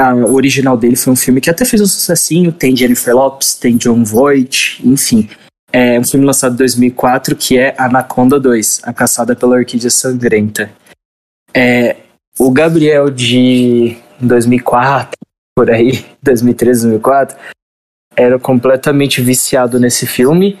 [0.00, 3.54] a- o original dele foi um filme que até fez um sucessinho, tem Jennifer Lopes,
[3.54, 5.28] tem John Voight, enfim.
[5.72, 10.70] É um filme lançado em 2004 que é Anaconda 2, A Caçada pela Orquídea Sangrenta.
[11.54, 11.96] É,
[12.38, 15.12] o Gabriel de 2004,
[15.56, 17.36] por aí, 2013, 2004,
[18.16, 20.58] era completamente viciado nesse filme.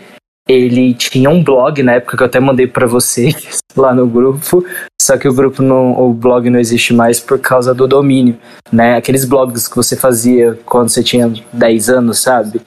[0.48, 4.64] Ele tinha um blog na época que eu até mandei pra vocês lá no grupo,
[5.00, 8.38] só que o grupo não, o blog não existe mais por causa do domínio,
[8.72, 8.96] né?
[8.96, 12.60] Aqueles blogs que você fazia quando você tinha 10 anos, sabe?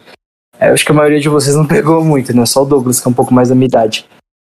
[0.59, 2.45] É, Eu acho que a maioria de vocês não pegou muito, né?
[2.45, 4.05] Só o Douglas, que é um pouco mais da minha idade.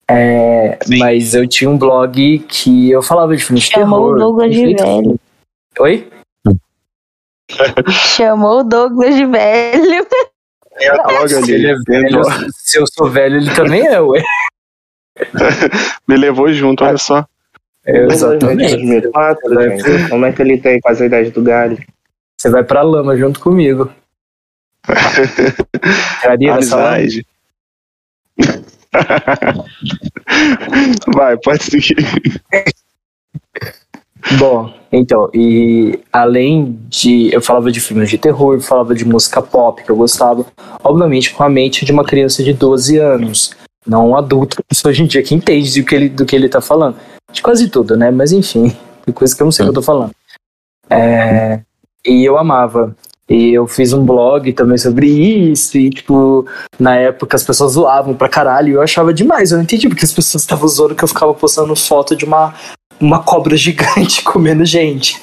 [0.10, 4.14] É, mas eu tinha um blog que eu falava de filmes de Chamou terror.
[4.14, 5.20] o Douglas de velho.
[5.80, 6.10] Oi?
[8.16, 10.08] Chamou o Douglas de velho.
[10.78, 12.22] É a droga Se ele é velho,
[12.54, 14.22] se eu sou velho, ele também é, ué.
[16.08, 17.26] Me levou junto, olha só.
[17.86, 18.76] É, exatamente.
[18.76, 20.10] 2004, gente.
[20.10, 21.78] Como é que ele tem quase a idade do Galho?
[22.38, 23.90] Você vai pra lama junto comigo.
[26.24, 26.54] Lama?
[26.54, 27.26] Amizade.
[31.16, 31.96] Vai, pode seguir.
[34.40, 37.34] Bom, então, e além de.
[37.34, 40.46] Eu falava de filmes de terror, falava de música pop que eu gostava,
[40.84, 43.52] obviamente com a mente de uma criança de 12 anos,
[43.86, 46.60] não um adulto, hoje em dia que entende do que ele, do que ele tá
[46.60, 46.98] falando.
[47.32, 48.10] De quase tudo, né?
[48.10, 50.12] Mas enfim, tem coisa que eu não sei o que eu tô falando.
[50.90, 51.62] É,
[52.06, 52.96] e eu amava.
[53.30, 56.46] E eu fiz um blog também sobre isso, e tipo,
[56.80, 60.06] na época as pessoas zoavam pra caralho, e eu achava demais, eu não entendi porque
[60.06, 62.54] as pessoas estavam zoando que eu ficava postando foto de uma
[63.00, 65.22] uma cobra gigante comendo gente.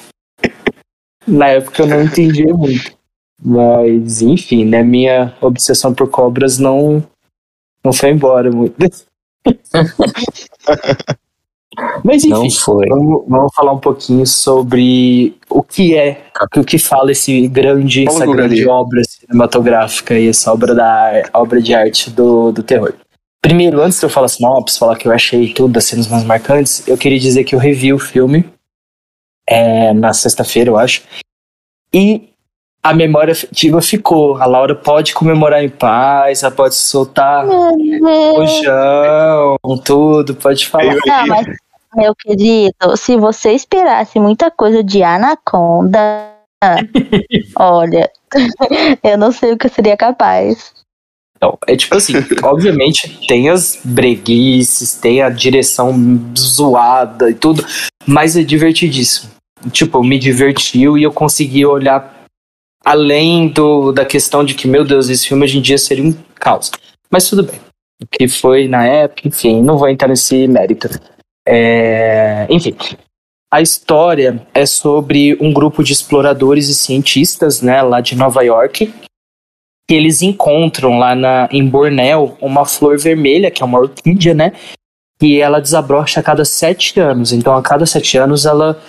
[1.25, 2.91] Na época eu não entendia muito.
[3.41, 4.83] Mas, enfim, né?
[4.83, 7.05] Minha obsessão por cobras não,
[7.83, 8.75] não foi embora muito.
[12.03, 12.87] Mas, enfim, foi.
[12.87, 16.21] vamos, vamos falar um pouquinho sobre o que é,
[16.55, 18.67] o que fala esse grande, essa grande ali.
[18.67, 22.93] obra cinematográfica e essa obra, da, obra de arte do, do terror.
[23.41, 26.87] Primeiro, antes de eu falar sinopse, falar que eu achei tudo das cenas mais marcantes,
[26.87, 28.45] eu queria dizer que eu revi o filme
[29.47, 31.03] é, na sexta-feira, eu acho.
[31.93, 32.32] E
[32.83, 34.35] a memória afetiva ficou.
[34.35, 40.97] A Laura pode comemorar em paz, ela pode soltar rojão, tudo, pode falar.
[41.09, 41.47] Ah, mas,
[41.95, 46.29] meu querido, se você esperasse muita coisa de Anaconda,
[47.57, 48.11] olha,
[49.01, 50.73] eu não sei o que eu seria capaz.
[51.37, 55.93] Então, é tipo assim, obviamente tem as breguices, tem a direção
[56.37, 57.65] zoada e tudo,
[58.05, 59.31] mas é divertidíssimo.
[59.71, 62.12] Tipo, me divertiu e eu consegui olhar
[62.83, 66.13] além do, da questão de que, meu Deus, esse filme hoje em dia seria um
[66.35, 66.71] caos.
[67.09, 67.59] Mas tudo bem.
[68.01, 70.89] O que foi na época, enfim, não vou entrar nesse mérito.
[71.47, 72.75] É, enfim,
[73.53, 78.91] a história é sobre um grupo de exploradores e cientistas, né, lá de Nova York,
[79.87, 84.53] que eles encontram lá na, em Bornéu uma flor vermelha, que é uma orquídea, né?
[85.21, 87.31] E ela desabrocha a cada sete anos.
[87.31, 88.81] Então, a cada sete anos, ela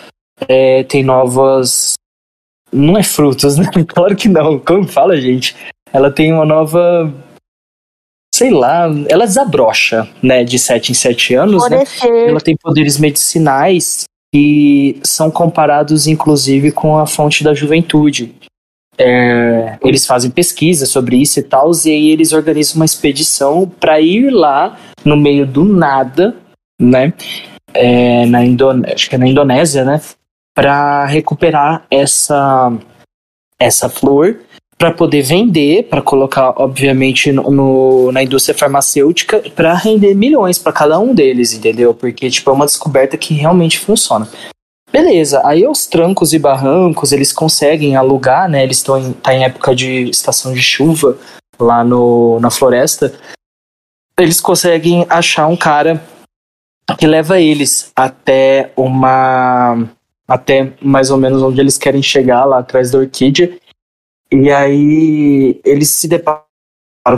[0.48, 1.94] é, tem novas.
[2.74, 3.66] Não é frutos, né?
[3.87, 4.58] Claro que não.
[4.58, 5.54] Como fala, gente?
[5.92, 7.12] Ela tem uma nova.
[8.34, 10.42] Sei lá, ela desabrocha, né?
[10.42, 11.84] De sete em sete anos, né?
[12.28, 18.34] Ela tem poderes medicinais que são comparados, inclusive, com a fonte da juventude.
[18.98, 24.00] É, eles fazem pesquisa sobre isso e tal, e aí eles organizam uma expedição para
[24.00, 26.37] ir lá no meio do nada,
[26.80, 27.12] né?
[27.72, 30.00] É, na Indone acho que é na Indonésia, né?
[30.54, 32.72] Para recuperar essa
[33.58, 34.40] essa flor
[34.76, 40.72] para poder vender, para colocar, obviamente, no, no- na indústria farmacêutica, para render milhões para
[40.72, 41.94] cada um deles, entendeu?
[41.94, 44.28] Porque tipo é uma descoberta que realmente funciona.
[44.92, 48.62] Beleza, aí aos trancos e barrancos eles conseguem alugar, né?
[48.62, 51.16] Eles estão em, tá em época de estação de chuva
[51.58, 53.12] lá no, na floresta.
[54.18, 56.02] Eles conseguem achar um cara
[56.98, 59.88] que leva eles até uma.
[60.26, 63.58] Até mais ou menos onde eles querem chegar, lá atrás da orquídea.
[64.30, 66.44] E aí eles se deparam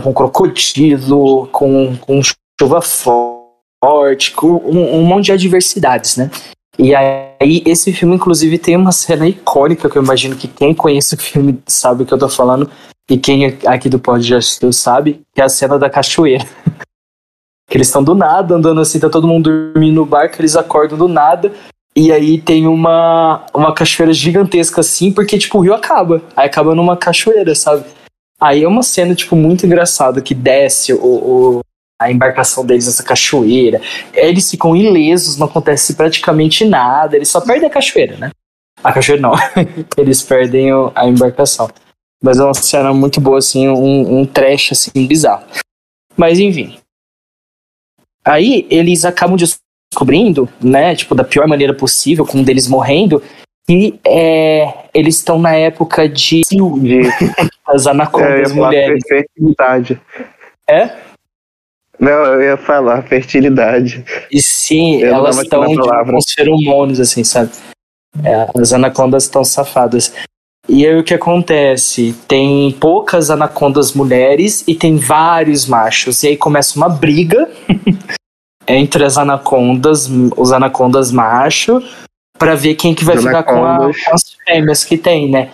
[0.03, 6.31] com crocodilo, com, com chuva forte, com um, um monte de adversidades, né?
[6.79, 11.15] E aí, esse filme, inclusive, tem uma cena icônica que eu imagino que quem conhece
[11.15, 12.71] o filme sabe o que eu tô falando,
[13.09, 14.41] e quem aqui do pod já
[14.73, 16.45] sabe, que é a cena da cachoeira.
[17.69, 20.99] que eles estão do nada, andando assim, tá todo mundo dormindo no barco, eles acordam
[20.99, 21.53] do nada,
[21.97, 26.23] e aí tem uma, uma cachoeira gigantesca assim, porque, tipo, o rio acaba.
[26.37, 27.85] Aí acaba numa cachoeira, sabe?
[28.39, 31.61] Aí é uma cena, tipo, muito engraçada, que desce o, o-
[31.99, 33.81] a embarcação deles nessa cachoeira.
[34.13, 38.31] Eles ficam ilesos, não acontece praticamente nada, eles só perdem a cachoeira, né?
[38.85, 39.33] A cachoeira não,
[39.97, 41.71] eles perdem a embarcação.
[42.23, 45.45] Mas é uma cena muito boa, assim, um, um trash, assim, bizarro.
[46.15, 46.79] Mas, enfim.
[48.25, 49.37] Aí, eles acabam
[49.97, 53.23] descobrindo, né, tipo, da pior maneira possível, com um deles morrendo,
[53.67, 57.01] que é, eles estão na época de De,
[57.67, 59.03] as anacondas falar mulheres.
[59.09, 60.01] fertilidade.
[60.69, 60.91] É?
[61.99, 64.05] Não, eu ia falar fertilidade.
[64.31, 67.51] E sim, Eu elas lembro estão tipo, com os feromônios, assim, sabe?
[68.23, 70.13] É, as anacondas estão safadas.
[70.69, 72.15] E aí o que acontece?
[72.29, 76.23] Tem poucas anacondas mulheres e tem vários machos.
[76.23, 77.49] E aí começa uma briga
[78.69, 81.83] entre as anacondas, os anacondas macho,
[82.39, 85.51] para ver quem que vai ficar com, a- com as fêmeas que tem, né?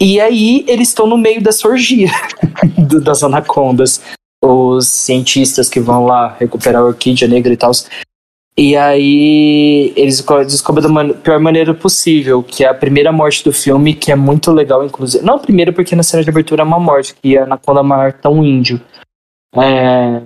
[0.00, 2.10] E aí eles estão no meio dessa orgia
[2.78, 4.00] do- das anacondas.
[4.44, 7.70] Os cientistas que vão lá recuperar a orquídea negra e tal.
[8.58, 13.44] E aí eles co- descobrem da man- pior maneira possível, que é a primeira morte
[13.44, 15.24] do filme, que é muito legal, inclusive.
[15.24, 18.28] Não a primeira, porque na cena de abertura é uma morte, que a anaconda mata
[18.28, 18.80] um índio.
[19.56, 20.22] É,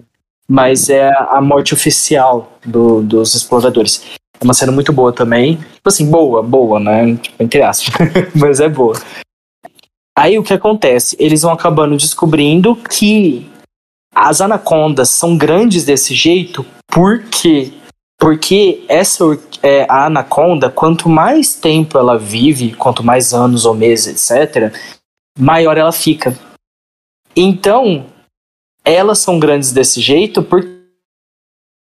[0.49, 4.03] mas é a morte oficial do- dos exploradores.
[4.41, 5.57] É uma cena muito boa também.
[5.57, 7.17] Tipo assim, boa, boa, né?
[7.17, 7.95] Tipo, entre aspas.
[8.35, 8.95] mas é boa.
[10.17, 11.17] Aí o que acontece?
[11.19, 13.51] Eles vão acabando descobrindo que
[14.15, 17.73] as anacondas são grandes desse jeito porque
[18.19, 19.25] porque essa
[19.63, 24.75] é, a anaconda, quanto mais tempo ela vive, quanto mais anos ou meses, etc.,
[25.39, 26.35] maior ela fica.
[27.37, 28.07] Então,
[28.87, 30.71] elas são grandes desse jeito porque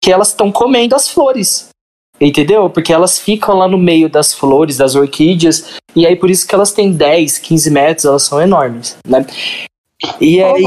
[0.06, 1.68] elas estão comendo as flores.
[2.20, 2.70] Entendeu?
[2.70, 6.54] Porque elas ficam lá no meio das flores, das orquídeas, e aí por isso que
[6.54, 9.26] elas têm 10, 15 metros, elas são enormes, né?
[10.20, 10.62] E aí,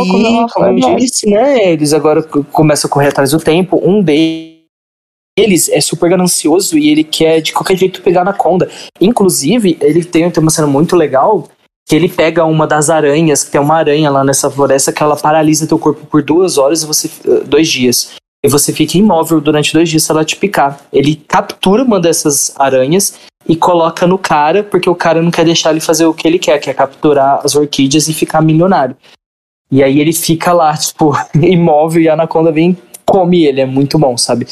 [0.53, 1.71] como eu disse, né?
[1.71, 3.81] Eles agora começam a correr atrás do tempo.
[3.83, 8.69] Um deles é super ganancioso e ele quer de qualquer jeito pegar na conda.
[8.99, 11.49] Inclusive, ele tem, tem uma cena muito legal
[11.87, 15.15] que ele pega uma das aranhas, que tem uma aranha lá nessa floresta que ela
[15.15, 18.15] paralisa teu corpo por duas horas e você eh, dois dias.
[18.43, 20.79] E você fica imóvel durante dois dias se ela te picar.
[20.91, 23.15] Ele captura uma dessas aranhas
[23.47, 26.39] e coloca no cara, porque o cara não quer deixar ele fazer o que ele
[26.39, 28.97] quer, que é capturar as orquídeas e ficar milionário.
[29.71, 33.61] E aí ele fica lá, tipo, imóvel e a anaconda vem e come ele.
[33.61, 34.47] É muito bom, sabe?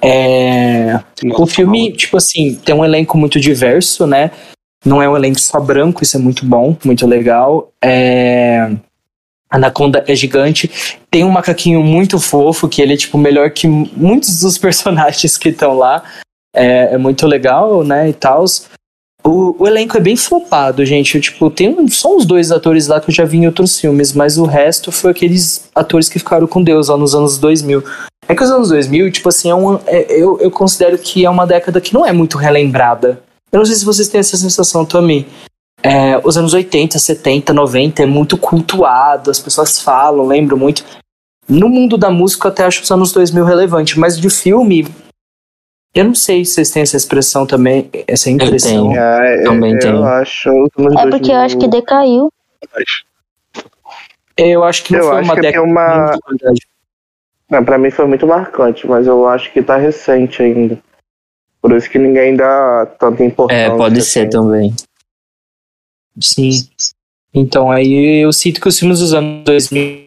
[0.00, 1.00] É...
[1.36, 4.32] O filme, tipo assim, tem um elenco muito diverso, né?
[4.84, 7.72] Não é um elenco só branco, isso é muito bom, muito legal.
[7.82, 8.70] É...
[9.50, 10.98] Anaconda é gigante.
[11.10, 15.50] Tem um macaquinho muito fofo, que ele é, tipo, melhor que muitos dos personagens que
[15.50, 16.02] estão lá.
[16.54, 18.44] É, é muito legal, né, e tal.
[19.24, 21.14] O, o elenco é bem flopado, gente.
[21.14, 24.12] Eu, tipo, tem só uns dois atores lá que eu já vi em outros filmes,
[24.12, 27.84] mas o resto foi aqueles atores que ficaram com Deus lá nos anos 2000.
[28.28, 31.30] É que os anos 2000, tipo assim, é um, é- eu, eu considero que é
[31.30, 33.22] uma década que não é muito relembrada.
[33.52, 35.26] Eu não sei se vocês têm essa sensação também.
[35.82, 40.84] É, os anos 80, 70, 90 é muito cultuado, as pessoas falam, lembram muito.
[41.48, 44.86] No mundo da música, eu até acho os anos 2000 relevante, mas de filme,
[45.94, 48.88] eu não sei se vocês têm essa expressão também, essa impressão.
[48.88, 48.98] tenho.
[48.98, 50.04] É, Também eu tem.
[50.04, 50.50] acho.
[50.78, 52.32] nos É porque eu acho que 2000 decaiu.
[54.36, 56.18] Eu acho que não Eu foi acho uma década uma-.
[57.50, 60.78] Não, pra mim foi muito marcante, mas eu acho que tá recente ainda.
[61.62, 63.62] Por isso que ninguém dá tanta importância.
[63.62, 64.30] É, pode ser assim.
[64.30, 64.74] também.
[66.20, 66.50] Sim.
[67.32, 70.02] Então, aí eu sinto que os filmes dos anos 2000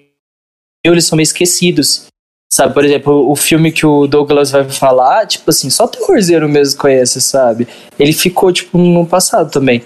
[0.83, 2.07] eles são meio esquecidos.
[2.51, 6.79] Sabe, por exemplo, o filme que o Douglas vai falar, tipo assim, só terrorzeiro mesmo
[6.79, 7.67] conhece, sabe?
[7.97, 9.83] Ele ficou, tipo, no passado também.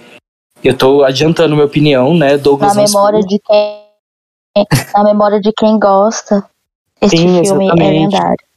[0.62, 2.36] Eu tô adiantando minha opinião, né?
[2.36, 3.80] Douglas Na não memória de quem.
[4.94, 6.44] Na memória de quem gosta.
[7.00, 8.12] Este Sim, filme é exatamente.
[8.12, 8.49] lendário.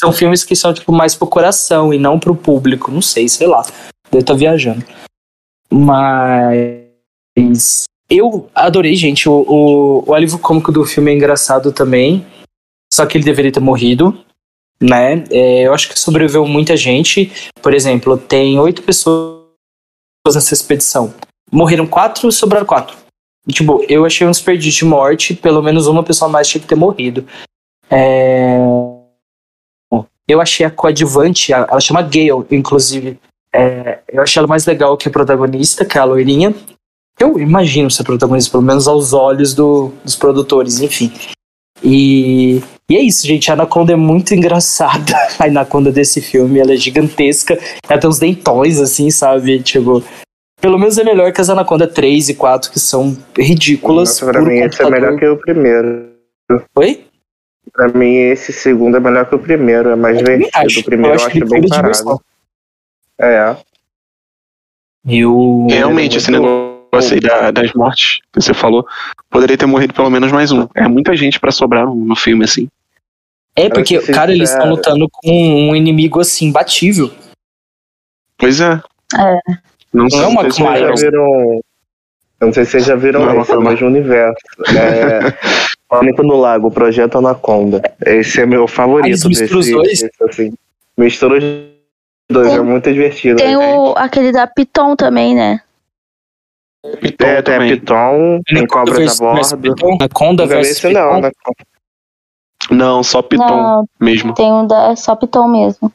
[0.00, 2.90] São filmes que são, tipo, mais pro coração e não pro público.
[2.90, 3.62] Não sei, sei lá.
[4.10, 4.82] Eu tô viajando.
[5.70, 7.84] Mas.
[8.08, 9.28] Eu adorei, gente.
[9.28, 12.24] O, o, o alívio cômico do filme é engraçado também.
[12.90, 14.18] Só que ele deveria ter morrido.
[14.82, 15.22] Né?
[15.30, 17.30] É, eu acho que sobreviveu muita gente.
[17.60, 19.44] Por exemplo, tem oito pessoas
[20.32, 21.12] nessa expedição.
[21.52, 22.96] Morreram quatro, sobraram quatro.
[23.46, 25.34] E, tipo, eu achei um desperdício de morte.
[25.34, 27.26] Pelo menos uma pessoa mais tinha que ter morrido.
[27.90, 28.58] É...
[30.30, 33.18] Eu achei a coadjuvante, ela chama Gale, inclusive.
[33.54, 36.54] É, eu achei ela mais legal que a protagonista, que é a loirinha.
[37.18, 41.12] Eu imagino ser protagonista, pelo menos aos olhos do- dos produtores, enfim.
[41.82, 43.50] E, e é isso, gente.
[43.50, 45.12] A Anaconda é muito engraçada.
[45.38, 47.58] A Anaconda desse filme, ela é gigantesca.
[47.88, 49.60] Ela tem uns dentões, assim, sabe?
[49.62, 50.02] Tipo,
[50.60, 54.08] pelo menos é melhor que as Anaconda 3 e 4, que são ridículas.
[54.20, 56.10] Nossa, pra mim esse é melhor que o primeiro.
[56.76, 57.04] Oi?
[57.80, 60.50] Pra mim esse segundo é melhor que o primeiro, é mais Eu divertido.
[60.66, 60.80] acho.
[60.80, 61.82] O primeiro Eu eu acho acho, que ele bem parado.
[61.92, 62.20] diversão.
[63.18, 63.56] É.
[65.08, 65.66] Eu.
[65.70, 68.86] Realmente, esse negócio aí da- das mortes que você falou,
[69.30, 70.68] poderia ter morrido pelo menos mais um.
[70.74, 72.68] É muita gente pra sobrar no, no filme, assim.
[73.56, 77.10] É porque, ser cara, eles estão lutando com um inimigo assim, imbatível.
[78.36, 78.74] Pois é.
[79.18, 79.38] É.
[79.92, 80.80] Não, Não é uma sei se Clyde.
[80.80, 81.60] Vocês já vocês viram.
[82.40, 83.70] Eu não sei se vocês já viram Não, esse, é o não.
[83.70, 84.36] mesmo universo.
[84.76, 85.20] É.
[85.90, 87.82] Pânico no Lago, Projeto Anaconda.
[88.06, 89.06] Esse é meu favorito.
[89.06, 89.88] Ah, eles misturam os desse- dois?
[89.88, 90.52] desse, assim.
[90.96, 91.44] Mistura os
[92.30, 93.36] dois, Tem- é muito divertido.
[93.36, 93.74] Tem né?
[93.76, 95.60] o, aquele da Piton também, né?
[97.00, 97.70] Piton É, tem a também.
[97.78, 99.40] Piton, tem Cobras a bordo.
[100.00, 101.20] Anaconda Nunca vi versus esse não, Piton.
[101.20, 101.30] né?
[102.70, 104.32] Não, só Piton Não, mesmo.
[104.34, 105.92] tem um da só Piton mesmo.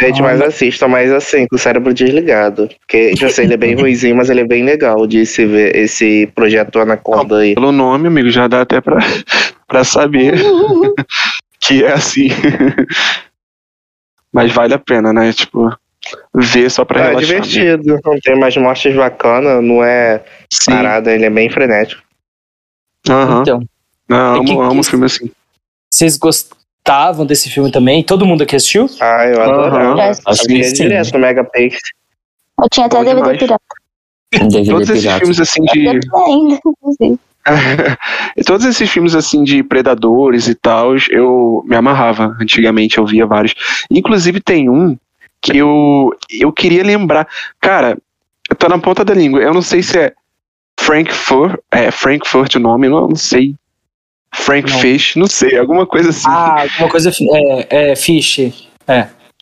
[0.00, 2.68] Gente, mas assista, mas assim, com o cérebro desligado.
[2.80, 5.76] Porque, tipo assim, ele é bem ruizinho, mas ele é bem legal de se ver
[5.76, 7.54] esse projeto Anaconda aí.
[7.54, 8.96] Pelo nome, amigo, já dá até pra,
[9.68, 10.34] pra saber
[11.60, 12.28] que é assim.
[14.32, 15.32] Mas vale a pena, né?
[15.32, 15.70] Tipo,
[16.34, 17.26] ver só pra É relaxar.
[17.42, 20.70] divertido, não tem mais mortes bacanas, não é Sim.
[20.72, 22.02] parada, ele é bem frenético.
[23.08, 23.42] Aham.
[23.42, 23.62] Então,
[24.08, 25.30] Não, E que- amo, amo que- filme assim.
[25.92, 26.16] vocês
[26.90, 28.02] gostavam desse filme também?
[28.02, 28.90] Todo mundo aqui assistiu?
[29.00, 30.12] Ah, eu adorava.
[30.12, 30.74] Que Havia sim.
[30.74, 31.78] direto no Megapix.
[32.60, 33.38] Eu tinha até Bom DVD demais.
[33.38, 33.64] pirata.
[34.32, 35.18] DVD Todos esses pirata.
[35.20, 36.00] filmes assim de.
[38.36, 42.36] E Todos esses filmes assim de predadores e tal, eu me amarrava.
[42.40, 43.54] Antigamente eu via vários.
[43.90, 44.96] Inclusive tem um
[45.40, 47.26] que eu, eu queria lembrar.
[47.60, 47.96] Cara,
[48.48, 49.40] eu tô na ponta da língua.
[49.40, 50.12] Eu não sei se é
[50.78, 53.54] Frankfurt, é Frankfurt o nome, eu não, não sei.
[54.34, 54.78] Frank Não.
[54.78, 56.28] Fish, não sei, alguma coisa assim.
[56.28, 57.10] Ah, alguma coisa.
[57.70, 58.40] É, é Fish.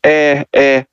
[0.03, 0.85] É, é.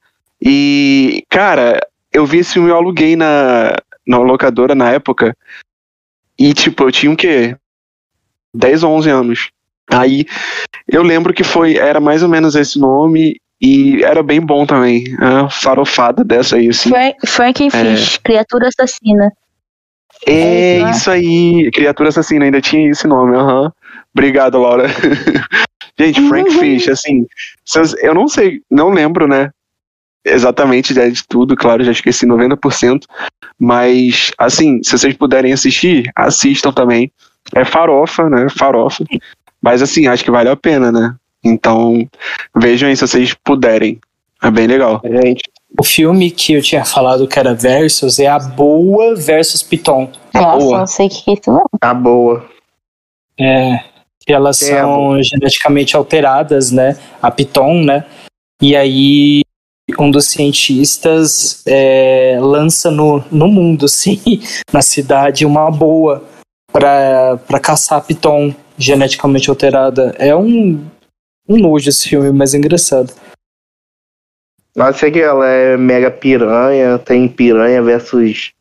[0.42, 1.80] E, cara,
[2.12, 3.76] eu vi esse filme, eu aluguei na,
[4.06, 5.36] na locadora na época.
[6.38, 7.56] E, tipo, eu tinha o quê?
[8.54, 9.50] 10 ou 11 anos.
[9.90, 10.26] Aí,
[10.88, 13.40] eu lembro que foi, era mais ou menos esse nome.
[13.62, 15.06] E era bem bom também.
[15.20, 16.90] A farofada dessa aí, assim.
[16.90, 19.32] Frank, Frankenfish, criatura assassina.
[20.28, 20.92] É isso, né?
[20.92, 23.72] isso aí, criatura assassina, ainda tinha esse nome, aham.
[24.16, 24.88] Obrigado, Laura.
[26.00, 26.60] Gente, Frank Uhum.
[26.60, 27.26] Fish, assim,
[28.02, 29.50] eu não sei, não lembro, né?
[30.26, 33.04] Exatamente de de tudo, claro, já esqueci 90%.
[33.60, 37.12] Mas, assim, se vocês puderem assistir, assistam também.
[37.54, 38.48] É farofa, né?
[38.50, 39.06] Farofa.
[39.62, 41.16] Mas, assim, acho que vale a pena, né?
[41.44, 42.08] Então,
[42.56, 44.00] vejam aí se vocês puderem.
[44.44, 45.02] É bem legal.
[45.06, 45.44] Gente,
[45.80, 50.12] O filme que eu tinha falado que era Versus é a Boa versus Piton.
[50.34, 50.78] Nossa, boa.
[50.80, 51.66] não sei o que é isso, não.
[51.82, 52.46] a boa.
[53.40, 53.80] É,
[54.34, 56.98] elas são geneticamente alteradas, né?
[57.22, 58.06] A Piton, né?
[58.62, 59.42] E aí
[60.00, 64.20] um dos cientistas é, lança no, no mundo, sim,
[64.72, 66.24] na cidade, uma boa
[66.72, 70.16] para caçar a Piton geneticamente alterada.
[70.18, 70.84] É um,
[71.48, 73.14] um nojo esse filme, mas é engraçado.
[74.76, 78.52] Nossa, sei que ela é mega piranha, tem piranha versus.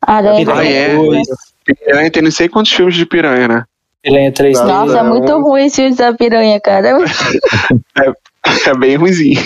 [0.00, 0.46] Aranha.
[0.46, 1.74] Piranha Ah, é?
[1.74, 3.64] Piranha tem não sei quantos filmes de piranha, né?
[4.02, 4.64] Piranha 3D.
[4.66, 5.10] Nossa, é Não.
[5.10, 6.96] muito ruim esse filme da piranha, cara.
[8.66, 9.38] É bem ruimzinho.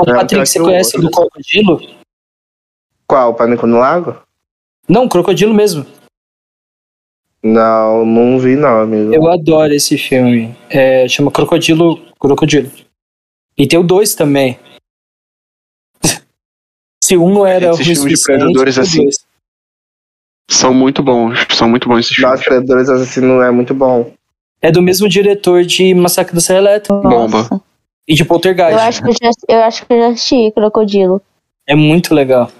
[0.00, 1.10] Ô, Não, Patrick, pior você o conhece outro.
[1.10, 1.80] do Crocodilo?
[3.06, 3.34] Qual?
[3.34, 4.20] Pânico no Lago?
[4.88, 5.86] Não, Crocodilo mesmo.
[7.42, 9.14] Não, não vi não, amigo.
[9.14, 10.56] Eu adoro esse filme.
[10.68, 11.98] É, chama Crocodilo.
[12.18, 12.68] Crocodilo.
[13.56, 14.58] E tem o 2 também.
[17.02, 19.08] Se um não era o filmes de predadores o assim.
[20.56, 21.46] São muito bons.
[21.50, 22.38] São muito bons esses filmes.
[22.38, 24.10] Nossa, Predadores Assassinos é muito bom.
[24.62, 27.38] É do mesmo diretor de Massacre da Serra Elétrica Bomba.
[27.38, 27.60] Nossa.
[28.08, 28.78] e de Eu Poltergeist.
[28.80, 31.20] acho, que eu, já, eu acho que eu já assisti Crocodilo.
[31.66, 32.50] É muito legal.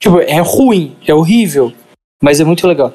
[0.00, 1.72] Tipo, é ruim, é horrível,
[2.22, 2.92] mas é muito legal.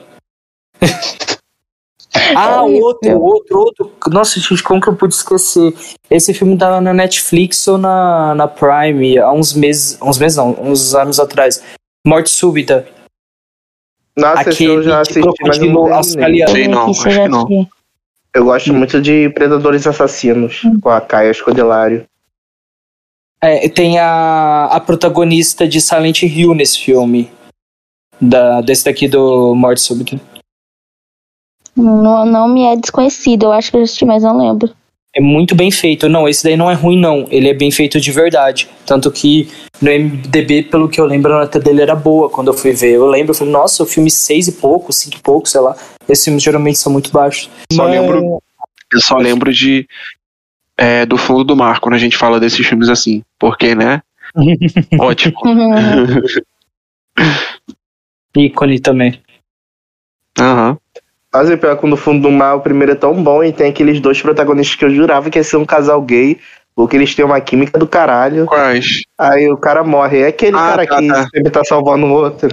[2.35, 2.83] ah, horrível.
[2.83, 3.93] outro, outro, outro.
[4.07, 5.73] Nossa, gente, como que eu pude esquecer?
[6.09, 9.99] Esse filme tava na Netflix ou na, na Prime há uns meses.
[10.01, 11.63] Uns meses não, uns anos atrás.
[12.05, 12.96] Morte Súbita.
[14.17, 16.51] Nossa, Aquele eu já assisti, mas não australiano.
[16.51, 17.43] Sei não, acho que não.
[17.43, 17.69] assisti.
[18.33, 22.05] Eu gosto muito de Predadores Assassinos, com a Caia Escodelário.
[23.41, 27.31] É, tem a, a protagonista de Silent Hill nesse filme.
[28.19, 30.19] Da, desse daqui do Morte Súbita.
[31.75, 33.43] Não, não me é desconhecido.
[33.43, 34.73] Eu acho que eu já assisti, mas não lembro.
[35.17, 36.07] É muito bem feito.
[36.07, 37.25] Não, esse daí não é ruim, não.
[37.31, 38.69] Ele é bem feito de verdade.
[38.85, 39.49] Tanto que
[39.81, 42.91] no MDB, pelo que eu lembro, a nota dele era boa quando eu fui ver.
[42.91, 45.75] Eu lembro, eu falei, nossa, o filme seis e pouco, cinco e pouco, sei lá.
[46.07, 47.49] Esses filmes geralmente são muito baixos.
[47.73, 48.43] Só Mas- lembro,
[48.93, 49.87] eu só lembro de
[50.77, 53.23] é, do fundo do mar quando a gente fala desses filmes assim.
[53.39, 54.03] Porque, né?
[54.99, 55.33] Ótimo.
[58.37, 59.19] Ícone também.
[60.39, 60.77] Aham.
[61.33, 63.51] Mas o pior é que no fundo do mar o primeiro é tão bom e
[63.51, 66.39] tem aqueles dois protagonistas que eu jurava que ia ser um casal gay,
[66.75, 68.45] porque eles têm uma química do caralho.
[68.45, 69.01] Quais?
[69.17, 70.21] Aí o cara morre.
[70.21, 71.27] É aquele Ah, cara tá, que tá.
[71.33, 72.49] sempre tá salvando o outro.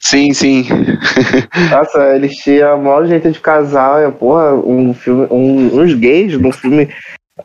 [0.00, 0.66] Sim, sim.
[1.70, 3.98] Nossa, eles tinham o maior jeito de casal.
[4.00, 6.88] É, porra, um filme, um- uns gays num filme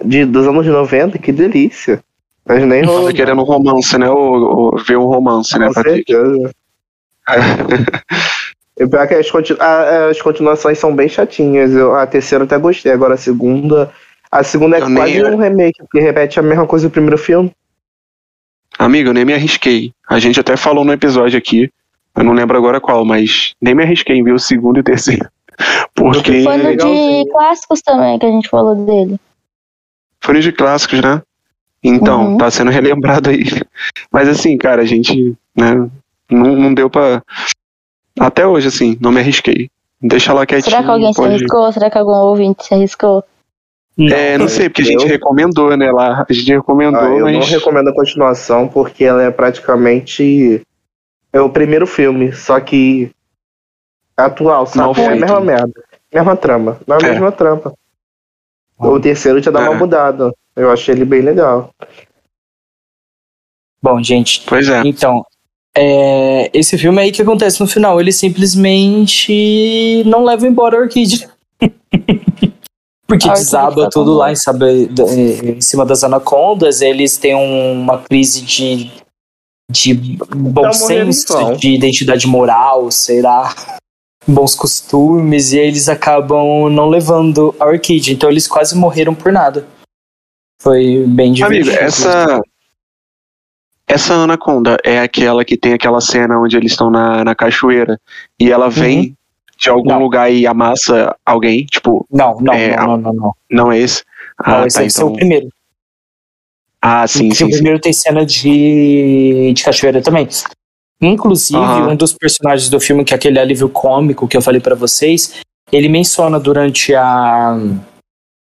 [0.03, 1.99] de, dos anos 90, que delícia.
[2.45, 3.05] Mas nem rolou.
[3.07, 4.09] Tá querendo um romance, né?
[4.09, 6.11] Ou, ou ver um romance, né, Com Patrick?
[6.11, 6.51] certeza.
[8.79, 11.73] E o pior que as, continu- a- as continuações são bem chatinhas.
[11.73, 13.91] Eu, a terceira eu até gostei, agora a segunda.
[14.31, 17.17] A segunda é Eu nem- quase um remake, porque repete a mesma coisa do primeiro
[17.17, 17.51] filme.
[18.77, 19.91] Amigo, eu nem me arrisquei.
[20.07, 21.71] A gente até falou no episódio aqui.
[22.15, 24.83] Eu não lembro agora qual, mas nem me arrisquei em ver o segundo e o
[24.83, 25.27] terceiro.
[25.95, 29.19] Porque Foi no de clássicos também que a gente falou dele.
[30.21, 31.21] foram de clássicos, né?
[31.83, 32.37] Então, Uhum.
[32.37, 33.43] tá sendo relembrado aí.
[34.11, 35.73] Mas assim, cara, a gente, né,
[36.29, 37.23] não, não deu pra.
[38.19, 39.69] Até hoje, assim, não me arrisquei.
[40.01, 40.71] Deixa lá quietinho.
[40.71, 41.71] Será que alguém se pode- arriscou?
[41.73, 43.23] Será que algum ouvinte se arriscou?
[43.99, 46.23] É, não sei, porque a gente eu- recomendou, né, lá.
[46.29, 47.49] A gente recomendou, Ah, eu não mas.
[47.49, 50.61] recomendo a continuação porque ela é praticamente
[51.33, 53.09] é o primeiro filme, só que
[54.15, 55.01] atual, sabe?
[55.01, 55.83] É a mesma merda.
[56.13, 56.79] Mesma trama.
[56.85, 57.11] Não é a É.
[57.11, 57.73] mesma trama.
[58.77, 59.69] O terceiro já dá É.
[59.69, 60.31] uma mudada.
[60.55, 61.71] Eu achei ele bem legal.
[63.81, 64.81] Bom, gente, Pois é.
[64.85, 65.23] então,
[65.79, 71.29] é, esse filme aí que acontece no final, ele simplesmente não leva embora a Orquídea.
[73.05, 78.41] Porque desaba fica tudo lá em, sabe, em cima das anacondas, eles têm uma crise
[78.41, 78.91] de,
[79.71, 79.93] de
[80.35, 83.55] bom Tá senso, de identidade moral, será?
[84.27, 88.13] Bons costumes, e eles acabam não levando a Orquídea.
[88.13, 89.65] Então eles quase morreram por nada.
[90.61, 91.69] Foi bem divertido.
[91.69, 92.41] Amigo, essa.
[93.87, 97.99] Essa anaconda é aquela que tem aquela cena onde eles estão na, na cachoeira
[98.39, 99.15] e ela vem
[99.57, 99.99] de algum Não.
[99.99, 103.33] lugar e amassa alguém, tipo, Não, não, É, não, não, não, não.
[103.49, 104.03] não é esse?
[104.45, 105.13] Não, Ah, esse tá, deve ser então.
[105.13, 105.47] o primeiro.
[106.81, 107.53] Ah, sim, Porque sim, o sim.
[107.53, 110.27] primeiro tem cena de, de cachoeira também.
[111.01, 111.89] Inclusive, Aham.
[111.89, 115.39] um dos personagens do filme, que é aquele alívio cômico que eu falei pra vocês,
[115.71, 117.55] ele menciona durante a.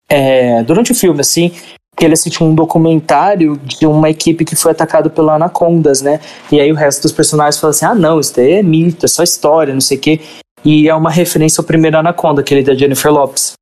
[0.08, 1.52] é, durante o filme, assim,
[2.00, 6.18] que ele assistiu um documentário de uma equipe que foi atacada pela Anacondas, né?
[6.50, 9.08] E aí o resto dos personagens fala assim: ah, não, isso daí é mito, é
[9.08, 10.20] só história, não sei o quê.
[10.64, 13.52] E é uma referência ao primeiro Anaconda, aquele da Jennifer Lopes.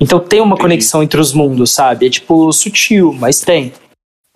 [0.00, 0.62] Então tem uma Entendi.
[0.62, 2.06] conexão entre os mundos, sabe?
[2.06, 3.74] É tipo sutil, mas tem.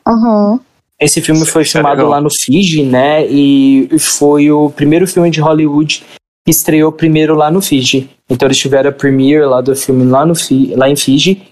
[0.06, 0.60] Uhum.
[1.00, 3.26] Esse filme foi Isso é filmado lá no Fiji, né?
[3.26, 6.04] E foi o primeiro filme de Hollywood
[6.44, 8.10] que estreou primeiro lá no Fiji.
[8.28, 11.42] Então eles tiveram a premiere lá do filme lá, no Fi- lá em Fiji.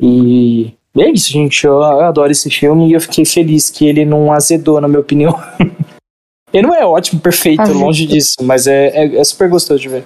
[0.00, 1.64] E é isso, gente.
[1.64, 5.34] Eu adoro esse filme e eu fiquei feliz que ele não azedou, na minha opinião.
[6.52, 10.04] ele não é ótimo, perfeito, longe disso, mas é, é, é super gostoso de ver.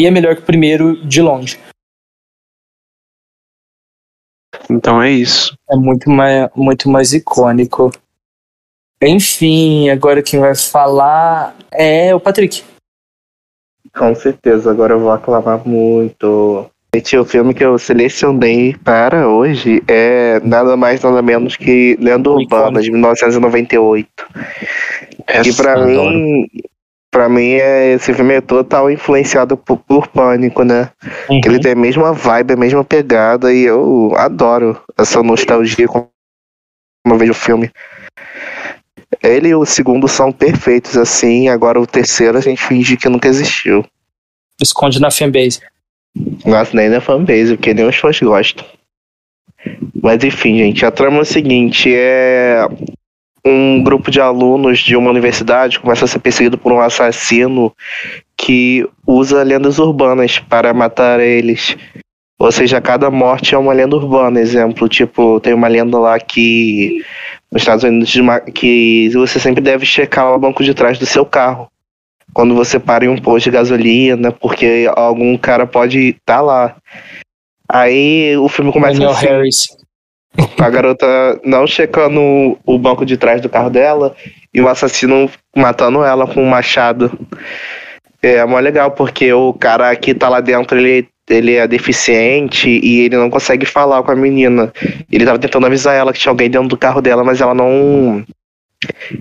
[0.00, 1.58] E é melhor que o primeiro de longe.
[4.70, 5.56] Então é isso.
[5.68, 7.90] É muito mais, muito mais icônico.
[9.02, 12.62] Enfim, agora quem vai falar é o Patrick.
[13.96, 16.70] Com certeza, agora eu vou aclamar muito.
[16.92, 22.30] Gente, o filme que eu selecionei para hoje é nada mais nada menos que Lenda
[22.30, 24.08] Urbana, de 1998.
[25.44, 26.10] E pra Adoro.
[26.10, 26.46] mim,
[27.08, 30.90] pra mim é, esse filme é total influenciado por, por Pânico, né?
[31.28, 31.40] Uhum.
[31.44, 36.08] Ele tem a mesma vibe, a mesma pegada e eu adoro essa nostalgia quando
[37.06, 37.70] eu vejo o filme.
[39.22, 43.28] Ele e o segundo são perfeitos assim, agora o terceiro a gente finge que nunca
[43.28, 43.84] existiu.
[44.60, 45.60] Esconde na fanbase.
[46.44, 48.64] Nossa, nem na fanbase, porque nem os fãs gostam.
[50.02, 52.66] Mas enfim, gente, a trama é o seguinte, é
[53.44, 57.72] um grupo de alunos de uma universidade começa a ser perseguido por um assassino
[58.36, 61.76] que usa lendas urbanas para matar eles.
[62.38, 64.40] Ou seja, cada morte é uma lenda urbana.
[64.40, 67.04] Exemplo, tipo, tem uma lenda lá que
[67.52, 68.14] nos Estados Unidos
[68.54, 71.70] que você sempre deve checar o banco de trás do seu carro
[72.32, 76.76] quando você para em um posto de gasolina, porque algum cara pode estar lá.
[77.68, 79.66] Aí o filme começa Daniel assim, Harris.
[80.58, 81.06] a garota
[81.44, 84.14] não checando o banco de trás do carro dela
[84.52, 87.10] e o assassino matando ela com um machado.
[88.22, 93.00] É mó legal, porque o cara que tá lá dentro, ele, ele é deficiente e
[93.00, 94.72] ele não consegue falar com a menina.
[95.10, 98.24] Ele tava tentando avisar ela que tinha alguém dentro do carro dela, mas ela não.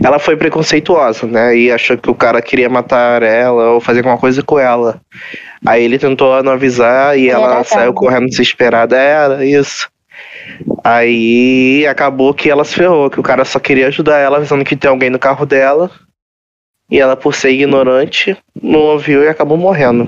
[0.04, 1.56] Ela foi preconceituosa, né?
[1.56, 5.02] E achou que o cara queria matar ela ou fazer alguma coisa com ela.
[5.66, 8.98] Aí ele tentou não avisar e Era ela saiu correndo desesperada.
[8.98, 9.90] Era isso.
[10.84, 14.76] Aí acabou que ela se ferrou, que o cara só queria ajudar ela, avisando que
[14.76, 15.92] tem alguém no carro dela.
[16.90, 20.08] E ela, por ser ignorante, não ouviu e acabou morrendo.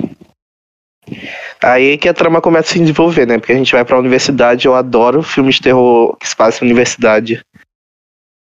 [1.62, 3.38] Aí que a trama começa a se desenvolver, né?
[3.38, 6.72] Porque a gente vai pra universidade, eu adoro filmes de terror que se passam em
[6.72, 7.42] universidade.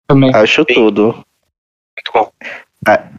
[0.08, 0.32] Também.
[0.34, 1.14] Acho tudo.
[1.14, 2.30] Muito bom.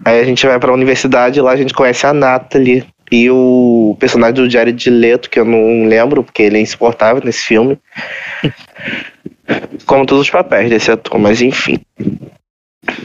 [0.04, 4.34] Aí a gente vai pra universidade, lá a gente conhece a Natalie e o personagem
[4.34, 7.78] do Jared Leto, que eu não lembro, porque ele é insuportável nesse filme.
[9.86, 11.78] Como todos os papéis desse ator, mas enfim.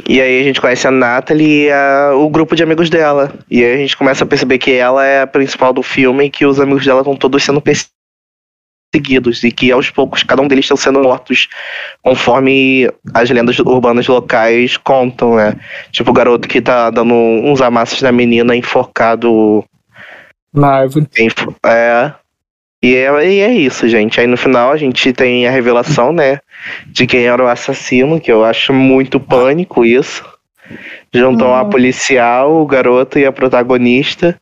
[0.08, 3.34] E aí a gente conhece a Natalie e a- o grupo de amigos dela.
[3.50, 6.30] E aí a gente começa a perceber que ela é a principal do filme e
[6.30, 7.99] que os amigos dela estão todos sendo perseguidos.
[8.92, 11.48] E que aos poucos cada um deles estão sendo mortos
[12.02, 15.56] conforme as lendas urbanas locais contam, né?
[15.92, 19.64] Tipo o garoto que tá dando uns amassos na menina enforcado
[20.54, 21.08] Uma árvore.
[21.64, 22.14] É.
[22.82, 24.20] E é, e é isso, gente.
[24.20, 26.40] Aí no final a gente tem a revelação, né?
[26.88, 30.24] De quem era o assassino, que eu acho muito pânico isso.
[31.14, 31.70] Juntam a Hum.
[31.70, 34.40] policial, o garoto e a protagonista.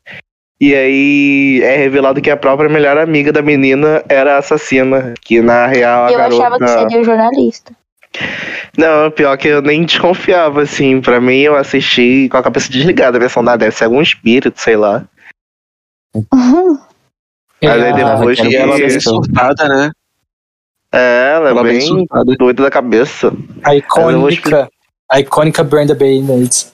[0.60, 5.14] E aí é revelado que a própria melhor amiga da menina era a assassina.
[5.20, 6.42] Que na real a Eu garota.
[6.44, 7.72] achava que seria o jornalista.
[8.76, 11.00] Não, pior que eu nem desconfiava, assim.
[11.00, 13.16] Pra mim, eu assisti com a cabeça desligada.
[13.16, 15.04] A versão da deve ser algum espírito, sei lá.
[17.62, 18.56] Mas aí É, depois Raquel que.
[18.56, 19.00] ela bem Isso.
[19.10, 19.90] surtada, né?
[20.92, 22.34] É, ela é Ela bem bem surtada.
[22.36, 23.28] doida da cabeça.
[23.62, 24.68] a vou icônica.
[25.10, 26.66] A icônica Brenda Baynard.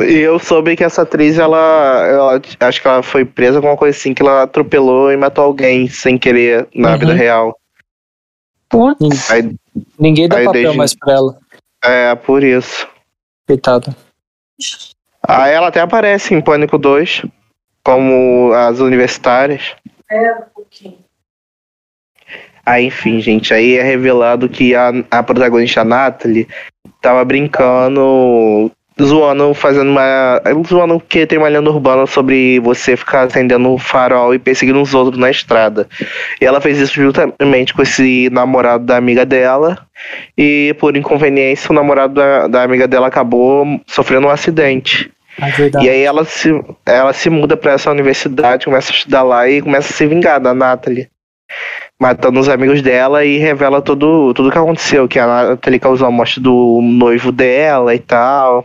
[0.00, 3.76] E eu soube que essa atriz, ela, ela- Acho que ela foi presa com uma
[3.76, 6.98] coisa assim, que ela atropelou e matou alguém sem querer na Uhum.
[6.98, 7.58] vida real.
[8.68, 9.30] Putz.
[9.30, 9.54] Aí,
[9.98, 11.38] Ninguém dá Aí papel desde- mais pra ela.
[11.84, 12.88] é, por isso.
[13.46, 13.94] Coitada.
[15.26, 17.22] Aí ela até aparece em Pânico 2,
[17.84, 19.74] como as universitárias.
[22.66, 26.48] Aí, enfim, gente, aí é revelado que a, a protagonista a Natalie
[27.02, 28.70] tava brincando,
[29.00, 30.40] zoando, fazendo uma.
[30.66, 34.94] zoando que tem uma lenda urbana sobre você ficar acendendo o farol e perseguindo os
[34.94, 35.88] outros na estrada.
[36.40, 39.78] E ela fez isso justamente com esse namorado da amiga dela.
[40.36, 45.10] E por inconveniência, o namorado da, da amiga dela acabou sofrendo um acidente.
[45.40, 45.84] É.
[45.84, 46.50] E aí ela se,
[46.86, 50.40] ela se muda pra essa universidade, começa a estudar lá e começa a se vingar
[50.40, 51.08] da Natalie.
[52.00, 56.10] Matando os amigos dela e revela tudo tudo que aconteceu, que a Natalie causou a
[56.10, 58.64] morte do noivo dela e tal.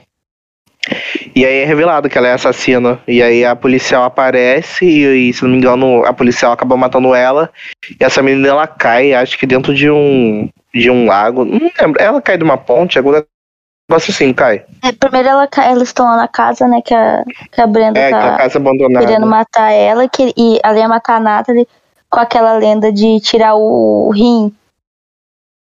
[1.36, 3.00] E aí é revelado que ela é assassina.
[3.08, 7.14] E aí a policial aparece e, e, se não me engano, a policial acaba matando
[7.14, 7.50] ela.
[7.90, 11.44] E essa menina ela cai, acho que dentro de um de um lago.
[11.46, 12.02] Não lembro.
[12.02, 14.64] Ela cai de uma ponte, algum negócio assim, cai.
[14.84, 16.82] É, primeiro ela, ca- elas estão lá na casa, né?
[16.84, 19.06] Que a, que a Brenda É, tá casa abandonada.
[19.06, 20.08] querendo matar ela.
[20.08, 21.68] Que, e ela ia matar a Natalie
[22.10, 24.54] com aquela lenda de tirar o, o rim.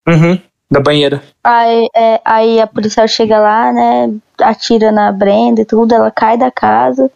[0.06, 0.38] Uhum.
[0.70, 1.22] Da banheira.
[1.42, 4.14] Aí, é, aí a policial chega lá, né?
[4.40, 7.10] Atira na Brenda e tudo, ela cai da casa.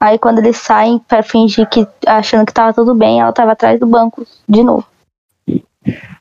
[0.00, 1.86] Aí quando eles saem pra fingir que.
[2.06, 4.86] achando que tava tudo bem, ela tava atrás do banco de novo.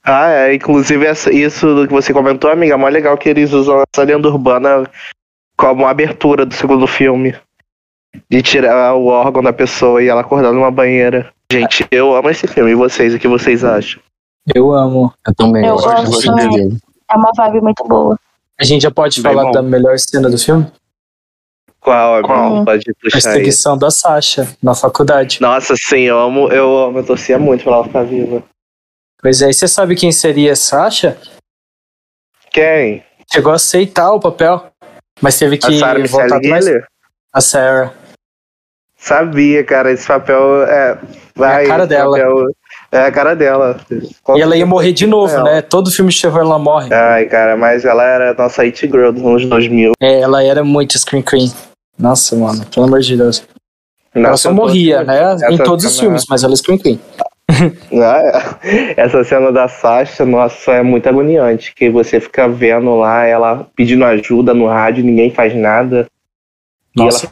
[0.04, 0.56] Ah, é.
[0.56, 4.04] Inclusive, essa- isso do que você comentou, amiga, é mó legal que eles usam essa
[4.04, 4.90] lenda urbana
[5.58, 7.36] como abertura do segundo filme.
[8.30, 11.32] De tirar o órgão da pessoa e ela acordar numa banheira.
[11.52, 12.72] Gente, eu amo esse filme.
[12.72, 13.14] E vocês?
[13.14, 14.02] O que vocês acham?
[14.56, 15.14] Eu amo.
[15.28, 16.32] Eu também Eu gosto.
[17.10, 18.18] É uma vibe muito boa.
[18.60, 19.52] A gente já pode Bem falar bom.
[19.52, 20.72] da melhor cena do filme?
[21.80, 22.22] Qual?
[22.66, 23.24] Pode A puxar aí.
[23.36, 25.40] perseguição da Sasha na faculdade.
[25.40, 26.52] Nossa, sim, eu amo.
[26.52, 27.00] Eu amo.
[27.00, 28.44] Eu torcia muito pra ela ficar viva.
[29.22, 31.18] Pois é, e você sabe quem seria Sasha?
[32.52, 33.04] Quem?
[33.32, 34.72] Chegou a aceitar o papel,
[35.22, 36.66] mas teve que a voltar atrás.
[37.34, 37.94] A Sarah.
[38.98, 39.92] Sabia, cara.
[39.92, 41.00] Esse papel é.
[41.36, 42.18] Vai, cara esse dela.
[42.18, 42.46] papel
[42.92, 43.80] É a cara dela.
[44.36, 45.44] E ela ia morrer de novo, Ela.
[45.56, 45.62] né?
[45.62, 46.94] Todo filme de terror ela morre.
[46.94, 49.92] Ai, cara, mas ela era a nossa It Girl dos anos 2000.
[50.02, 51.52] É, ela era muito Scream Queen.
[52.00, 53.44] Nossa, mano, pelo amor de Deus.
[54.16, 55.34] ela Nossa, só eu tô- morria, né?
[55.34, 57.00] essa Em todos os cena- filmes, mas ela é Scream Queen.
[57.94, 58.94] Ah, é.
[59.02, 61.74] Essa cena da Sasha, nossa, é muito agoniante.
[61.74, 66.08] Que você fica vendo lá, ela pedindo ajuda no rádio, ninguém faz nada.
[66.96, 67.28] E ela Nossa.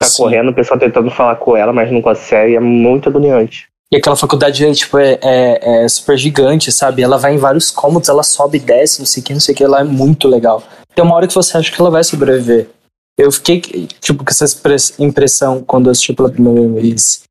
[0.00, 0.22] tá sim.
[0.22, 2.56] correndo, o pessoal tentando falar com ela, mas não consegue.
[2.56, 3.68] É muito agoniante.
[3.92, 7.02] E aquela faculdade tipo, é, é, é super gigante, sabe?
[7.02, 9.52] Ela vai em vários cômodos, ela sobe e desce, não sei o que, não sei
[9.52, 10.62] o que, ela é muito legal.
[10.94, 12.70] Tem uma hora que você acha que ela vai sobreviver.
[13.18, 13.60] Eu fiquei,
[14.00, 14.46] tipo, com essa
[14.98, 17.24] impressão quando eu assisti pela primeira vez.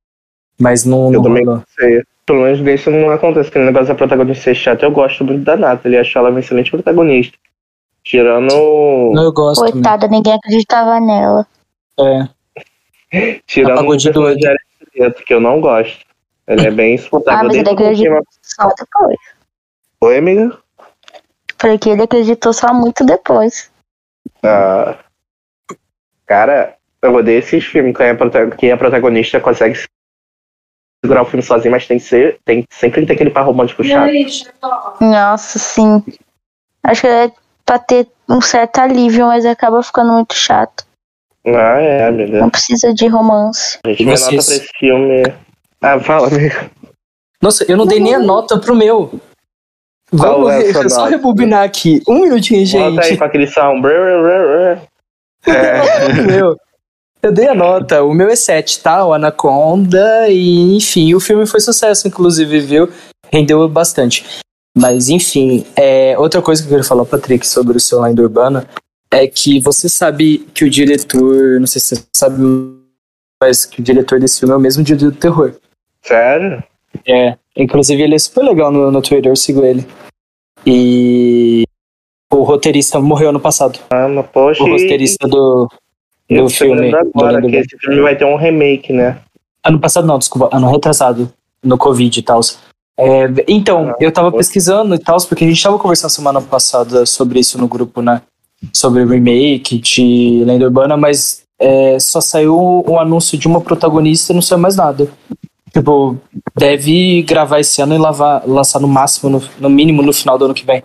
[0.59, 1.63] Mas não, Eu não também rolou.
[1.79, 2.03] sei.
[2.27, 3.49] Pelo menos desse não acontece.
[3.49, 5.97] Aquele negócio da protagonista ser chata, eu gosto muito da Natalie.
[5.97, 7.35] Acho ela uma excelente protagonista.
[8.03, 8.53] Tirando.
[9.13, 9.73] Não, eu gosto também.
[9.73, 11.47] Coitada, ninguém acreditava nela.
[11.99, 13.39] É.
[13.47, 14.57] Tirando o de personagem
[15.25, 16.10] que eu não gosto.
[16.51, 17.47] Ele é bem Ah, insuportável.
[17.47, 19.17] mas ele acreditou só depois.
[20.01, 20.57] Oi, amiga?
[21.57, 23.71] Porque ele acreditou só muito depois.
[24.43, 24.97] Ah,
[26.25, 29.77] cara, eu odeio esses filmes que a, prota- que a protagonista consegue
[31.03, 32.39] segurar o filme sozinha, mas tem que ser.
[32.43, 34.11] Tem, sempre tem aquele par romântico chato.
[34.99, 36.03] Nossa, sim.
[36.83, 37.31] Acho que é
[37.65, 40.83] pra ter um certo alívio, mas acaba ficando muito chato.
[41.45, 42.39] Ah, é, amiga.
[42.39, 43.79] Não precisa de romance.
[43.85, 44.31] A gente E vai vocês?
[44.35, 45.23] nota pra esse filme.
[45.81, 46.69] Ah, fala, amiga.
[47.41, 49.19] Nossa, eu não dei nem a nota pro meu.
[50.15, 52.01] Qual Vamos é sua só rebobinar aqui.
[52.07, 53.17] Um minutinho, Bota aí gente.
[53.17, 53.87] com aquele sound.
[53.87, 54.79] É,
[56.27, 56.55] meu.
[57.23, 58.03] Eu dei a nota.
[58.03, 59.05] O meu é 7, tá?
[59.05, 60.27] O Anaconda.
[60.29, 62.89] E, enfim, o filme foi sucesso, inclusive, viu?
[63.31, 64.25] Rendeu bastante.
[64.77, 68.67] Mas, enfim, é, outra coisa que eu queria falar, Patrick, sobre o seu Lenda Urbana
[69.11, 72.41] é que você sabe que o diretor, não sei se você sabe,
[73.41, 75.53] mas que o diretor desse filme é o mesmo dia do terror.
[76.01, 76.63] Sério?
[77.07, 77.35] É.
[77.55, 79.85] Inclusive, ele é super legal no, no Twitter, eu sigo ele.
[80.65, 81.63] E
[82.31, 83.79] o roteirista morreu ano passado.
[83.89, 84.63] Ah, mas poxa.
[84.63, 85.69] O roteirista do,
[86.29, 86.91] eu do tô filme.
[86.91, 89.19] do agora Lenda que esse filme vai ter um remake, né?
[89.63, 91.31] Ano passado não, desculpa, ano retrasado,
[91.63, 92.39] no Covid e tal.
[93.47, 94.39] então, eu tava poxa.
[94.39, 98.21] pesquisando e tal, porque a gente tava conversando semana passada sobre isso no grupo, né?
[98.73, 104.35] Sobre remake de Lenda Urbana, mas é, só saiu o anúncio de uma protagonista e
[104.35, 105.09] não saiu mais nada.
[105.73, 106.17] Tipo,
[106.55, 110.45] deve gravar esse ano e lavar, lançar no máximo, no, no mínimo no final do
[110.45, 110.83] ano que vem.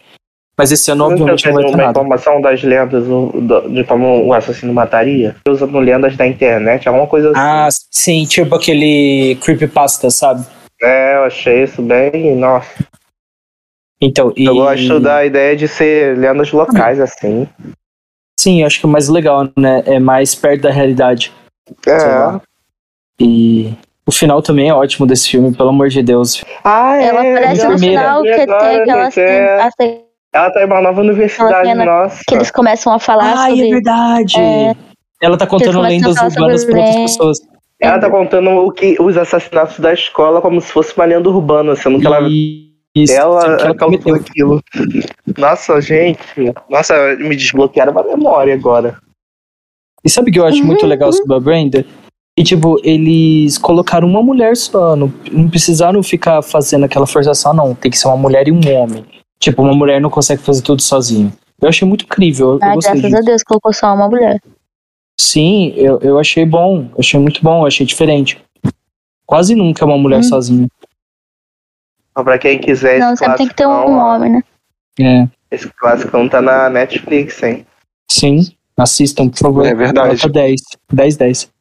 [0.57, 1.91] Mas esse ano, obviamente, não vai ter uma nada.
[1.91, 5.37] informação das lendas de como o assassino mataria.
[5.47, 7.39] Usando lendas da internet, alguma coisa assim.
[7.39, 10.47] Ah, sim, tipo aquele creepypasta, sabe?
[10.81, 12.35] É, eu achei isso bem.
[12.37, 12.73] Nossa.
[14.01, 14.47] Então, e...
[14.47, 17.47] Eu gosto da ideia de ser lendas locais, assim.
[18.39, 19.83] Sim, eu acho que é mais legal, né?
[19.85, 21.33] É mais perto da realidade.
[21.87, 22.41] É.
[23.21, 23.75] E
[24.07, 26.45] o final também é ótimo desse filme, pelo amor de Deus.
[26.63, 27.07] Ah, é.
[27.07, 28.01] Ela aparece no primeira.
[28.01, 30.07] final que tem aquela é.
[30.33, 32.23] Ela tá em uma nova universidade, nossa.
[32.29, 33.71] que eles começam a falar sobre.
[33.71, 34.39] verdade!
[34.39, 34.75] É.
[35.21, 37.39] Ela tá contando lendas urbanas para outras pessoas.
[37.81, 41.75] Ela tá contando o que, os assassinatos da escola como se fosse uma lenda urbana,
[41.75, 42.21] sendo que ela,
[42.95, 44.15] isso, ela, ela cometeu.
[44.15, 44.63] aquilo.
[45.37, 46.55] Nossa, gente.
[46.71, 48.97] Nossa, me desbloquearam uma memória agora.
[50.05, 51.85] E sabe o que eu acho muito legal sobre a Brenda?
[52.39, 54.95] E, tipo, eles colocaram uma mulher só.
[54.95, 57.75] Não, não precisaram ficar fazendo aquela forçação, não.
[57.75, 59.07] Tem que ser uma mulher e um homem.
[59.39, 61.33] Tipo, uma mulher não consegue fazer tudo sozinha.
[61.61, 62.59] Eu achei muito incrível.
[62.61, 63.17] Ah, graças disso.
[63.17, 64.41] a Deus, colocou só uma mulher.
[65.19, 66.91] Sim, eu, eu achei bom.
[66.99, 67.63] Achei muito bom.
[67.63, 68.39] Eu achei diferente.
[69.25, 70.25] Quase nunca é uma mulher Hum.
[70.25, 70.69] sozinha.
[72.11, 74.43] Então, pra quem quiser Não, esse sempre tem que ter um ó, homem, né?
[75.01, 75.29] É.
[75.51, 77.67] Esse clássico tá na Netflix, hein?
[78.11, 78.41] Sim.
[78.77, 79.67] Assistam, por favor.
[79.67, 80.17] É verdade.
[80.17, 80.61] Nota 10.
[80.93, 81.56] 10, 10.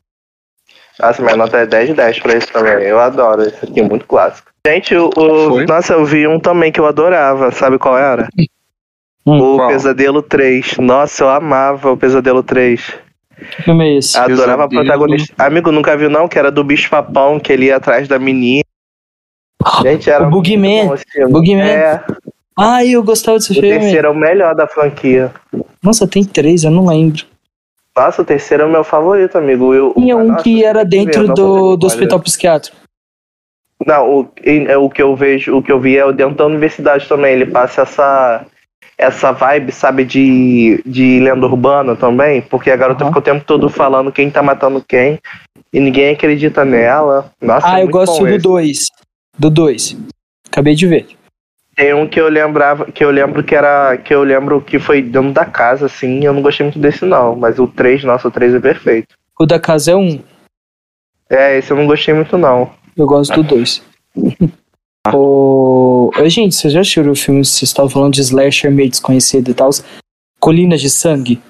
[0.99, 2.83] Nossa, minha nota é 10 de 10 pra isso também.
[2.85, 4.49] Eu adoro esse aqui, muito clássico.
[4.65, 7.51] Gente, o, o- nossa, eu vi um também que eu adorava.
[7.51, 8.27] Sabe qual era?
[9.25, 9.67] Hum, o qual?
[9.69, 10.77] Pesadelo 3.
[10.77, 12.93] Nossa, eu amava o Pesadelo 3.
[13.57, 14.17] Que filme é esse?
[14.17, 14.97] Adorava a Pesadelo.
[14.99, 15.33] protagonista.
[15.45, 16.27] Amigo, nunca viu não?
[16.27, 18.63] Que era do bicho papão, que ele ia atrás da menina.
[19.81, 20.91] Gente, era O filme.
[21.31, 21.67] Boogeyman.
[21.67, 22.01] É,
[22.57, 23.69] Ai, eu gostava desse o filme.
[23.79, 25.31] terceiro é o melhor da franquia.
[25.83, 27.25] Nossa, tem três, eu não lembro.
[27.97, 29.73] Nossa, o terceiro é o meu favorito, amigo.
[29.73, 32.77] Eu, Tinha um que era dentro do, do hospital psiquiátrico.
[33.85, 36.45] Não, o, é o que eu vejo, o que eu vi é o dentro da
[36.45, 37.33] universidade também.
[37.33, 38.45] Ele passa essa
[38.97, 43.11] essa vibe, sabe, de, de lenda urbana também, porque a garota Aham.
[43.11, 45.19] fica o tempo todo falando quem tá matando quem
[45.73, 47.29] e ninguém acredita nela.
[47.41, 48.39] Nossa, ah, é eu gosto do esse.
[48.39, 48.77] 2.
[49.37, 49.97] Do 2.
[50.47, 51.07] Acabei de ver.
[51.75, 55.01] Tem um que eu lembrava, que eu lembro que era, que eu lembro que foi
[55.01, 58.31] dentro da casa, assim, eu não gostei muito desse não, mas o 3, nossa, o
[58.31, 59.15] 3 é perfeito.
[59.37, 60.21] O da casa é um.
[61.29, 62.71] É, esse eu não gostei muito não.
[62.95, 63.83] Eu gosto do 2.
[65.13, 66.11] o...
[66.17, 67.43] Ô, Gente, vocês já assistiram o filme?
[67.43, 69.69] Vocês estavam falando de slasher meio desconhecido e tal.
[70.39, 71.41] Colinas de Sangue.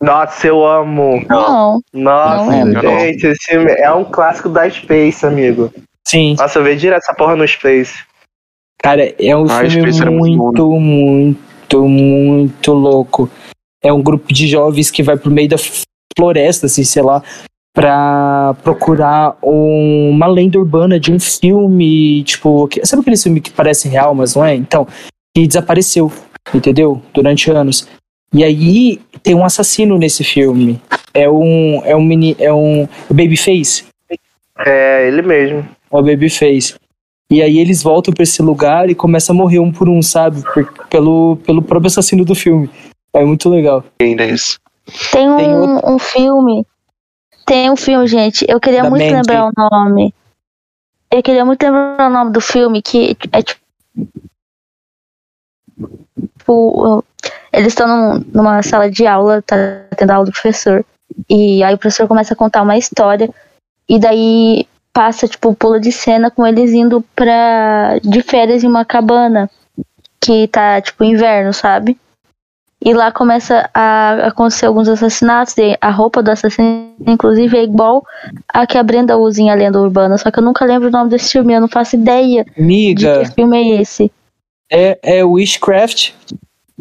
[0.00, 1.24] Nossa, eu amo.
[1.28, 1.80] Não.
[1.92, 5.72] Nossa, Não gente, esse filme é um clássico da Space, amigo.
[6.06, 6.34] Sim.
[6.38, 8.02] Nossa, eu vejo direto essa porra no Space.
[8.82, 13.30] Cara, é um Ah, filme muito muito, bom, muito, muito louco.
[13.82, 15.56] É um grupo de jovens que vai pro meio da
[16.16, 17.22] floresta, assim, sei lá,
[17.74, 23.50] pra procurar um- uma lenda urbana de um filme, tipo, que- sabe aquele filme que
[23.50, 24.54] parece real, mas não é?
[24.54, 24.86] Então,
[25.34, 26.10] que desapareceu,
[26.54, 27.00] entendeu?
[27.14, 27.86] Durante anos.
[28.32, 30.80] E aí tem um assassino nesse filme.
[31.12, 33.84] É um, é um mini, é um Babyface.
[34.58, 35.58] É, ele mesmo.
[35.92, 36.74] É o Babyface.
[37.30, 40.42] E aí eles voltam pra esse lugar e começam a morrer um por um, sabe?
[40.52, 42.68] Por- pelo, pelo próprio assassino do filme.
[43.12, 43.84] É muito legal.
[44.00, 44.58] Ainda é esse.
[45.12, 45.48] Tem um, Tem
[45.94, 46.66] um filme.
[47.46, 48.44] Tem um filme, gente.
[48.48, 49.14] Eu queria Da muito Mandy.
[49.14, 50.12] lembrar o nome.
[51.12, 53.60] Eu queria muito lembrar o nome do filme, que é tipo.
[56.38, 57.04] tipo,
[57.52, 59.56] Eles estão num- numa sala de aula, tá
[59.96, 60.84] tendo aula do professor.
[61.28, 63.28] E aí o professor começa a contar uma história.
[63.88, 67.98] E daí passa, tipo, pula de cena com eles indo pra.
[68.02, 69.50] de férias em uma cabana.
[70.20, 71.96] Que tá, tipo, inverno, sabe?
[72.82, 75.56] E lá começa a acontecer alguns assassinatos.
[75.58, 78.02] E a roupa do assassino, inclusive, é igual
[78.48, 80.16] a que a Brenda usa em A Lenda Urbana.
[80.18, 81.52] Só que eu nunca lembro o nome desse filme.
[81.52, 84.10] Eu não faço ideia de Miga, que filme é esse.
[84.70, 86.12] é, é Witchcraft.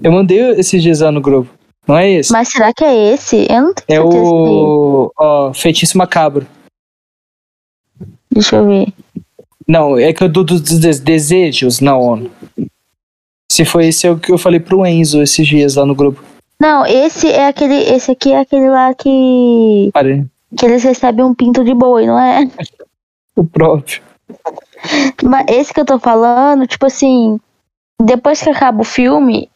[0.02, 1.50] Eu mandei esses dias lá no grupo.
[1.86, 2.32] Não é esse?
[2.32, 3.48] Mas será que é esse?
[3.50, 4.26] Eu não tenho é certeza.
[4.26, 5.12] se o.
[5.18, 6.46] Ó, Feitiço Macabro.
[8.40, 8.88] Deixa eu ver.
[9.68, 12.30] Não, é que eu do dos des- desejos, não.
[13.52, 16.24] Se foi esse é o que eu falei pro Enzo esses dias lá no grupo.
[16.60, 17.76] Não, esse é aquele.
[17.76, 19.90] Esse aqui é aquele lá que.
[19.94, 20.26] Pare.
[20.58, 22.50] que eles recebem um pinto de boi, não é?
[23.36, 24.02] O próprio.
[25.24, 27.38] Mas esse que eu tô falando, tipo assim,
[28.02, 29.50] depois que acaba o filme,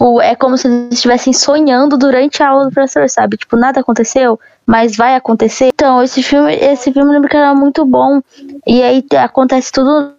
[0.00, 3.36] tipo, é como se eles estivessem sonhando durante a aula do professor, sabe?
[3.36, 5.66] Tipo, nada aconteceu, mas vai acontecer.
[5.74, 8.20] Então, esse filme, esse filme lembro que era muito bom.
[8.66, 10.14] E aí acontece tudo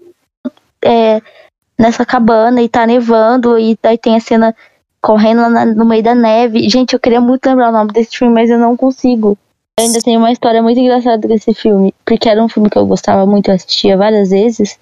[0.83, 1.19] é,
[1.77, 4.55] nessa cabana e tá nevando, e daí tem a cena
[5.01, 6.69] correndo na- no meio da neve.
[6.69, 9.35] Gente, eu queria muito lembrar o nome desse filme, mas eu não consigo.
[9.79, 12.85] Eu ainda tem uma história muito engraçada desse filme, porque era um filme que eu
[12.85, 14.79] gostava muito, eu assistia várias vezes.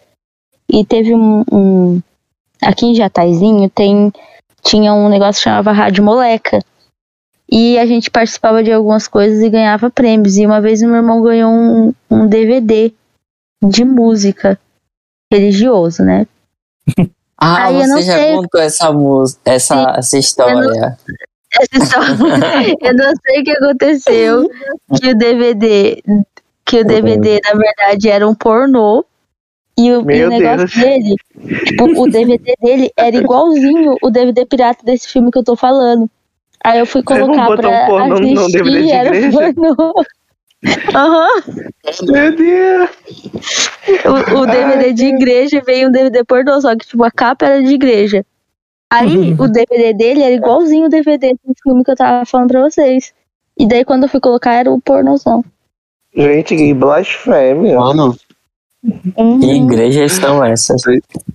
[0.70, 1.43] E teve um.
[1.52, 2.02] um-
[2.62, 4.12] aqui em Jataizinho tem,
[4.62, 6.60] tinha um negócio que chamava Rádio Moleca.
[7.51, 10.38] E a gente participava de algumas coisas e ganhava prêmios.
[10.38, 12.93] E uma vez meu irmão ganhou um, um DVD
[13.64, 14.60] de música
[15.32, 16.28] religioso, né?
[17.41, 18.89] Ah, Aí eu não você já sei- contou essa
[19.45, 20.97] essa, essa história.
[21.57, 24.49] Essa história- eu não sei o que aconteceu.
[24.99, 26.03] Que o DVD,
[26.66, 29.05] que o DVD, na verdade, era um pornô.
[29.80, 30.73] E o, e o negócio Deus.
[30.73, 31.15] dele,
[31.65, 36.09] tipo, o DVD dele era igualzinho o DVD pirata desse filme que eu tô falando.
[36.61, 39.53] Aí eu fui colocar um pra pornô assistir, num DVD de era igreja?
[39.53, 39.93] pornô.
[40.93, 41.43] Aham.
[42.09, 42.89] Meu Deus.
[44.03, 47.63] O, o DVD de igreja veio um DVD pornô, só que tipo, a capa era
[47.63, 48.25] de igreja.
[48.89, 52.63] Aí o DVD dele era igualzinho o DVD do filme que eu tava falando pra
[52.63, 53.13] vocês.
[53.57, 55.41] E daí quando eu fui colocar era o pornozão.
[56.13, 57.80] Gente, que blasfêmia.
[57.80, 58.17] Mano,
[58.82, 59.39] Uhum.
[59.39, 60.82] Que igrejas são essas?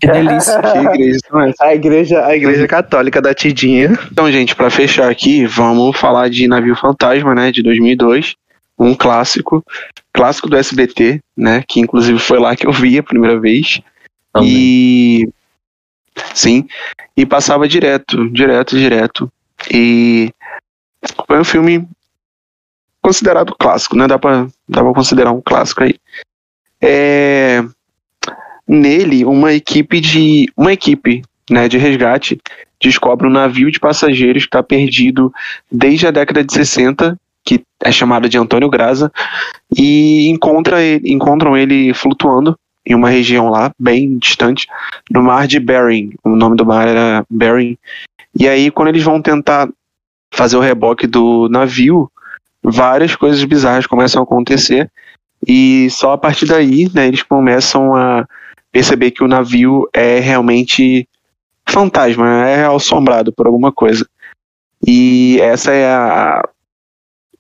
[0.01, 0.61] que delícia.
[0.62, 1.61] que igreja são essas?
[1.61, 3.99] A igreja, a igreja católica da Tidinha.
[4.11, 8.34] Então, gente, pra fechar aqui, vamos falar de Navio Fantasma, né, de 2002,
[8.78, 9.62] um clássico,
[10.12, 13.80] clássico do SBT, né, que inclusive foi lá que eu vi a primeira vez.
[14.32, 14.51] Também.
[14.51, 15.28] E
[16.32, 16.66] sim,
[17.16, 19.30] e passava direto, direto, direto.
[19.70, 20.32] E
[21.26, 21.86] foi um filme
[23.03, 24.07] considerado clássico, né?
[24.07, 25.95] Dá pra, dá pra considerar um clássico aí.
[26.87, 27.64] É,
[28.68, 32.39] nele, uma equipe de uma equipe, né, de resgate
[32.80, 35.32] descobre um navio de passageiros que está perdido
[35.72, 39.11] desde a década de 60, que é chamado de Antônio Graça,
[39.74, 44.66] e encontra ele, encontram ele flutuando em uma região lá, bem distante,
[45.11, 46.12] no mar de Bering.
[46.22, 47.78] O nome do mar era Bering.
[48.39, 49.68] E aí, quando eles vão tentar
[50.30, 52.11] fazer o reboque do navio,
[52.62, 54.91] várias coisas bizarras começam a acontecer.
[55.47, 58.26] E só a partir daí, né, eles começam a
[58.72, 61.09] perceber que o navio é realmente
[61.68, 64.07] fantasma, é assombrado por alguma coisa.
[64.86, 66.42] E essa é a,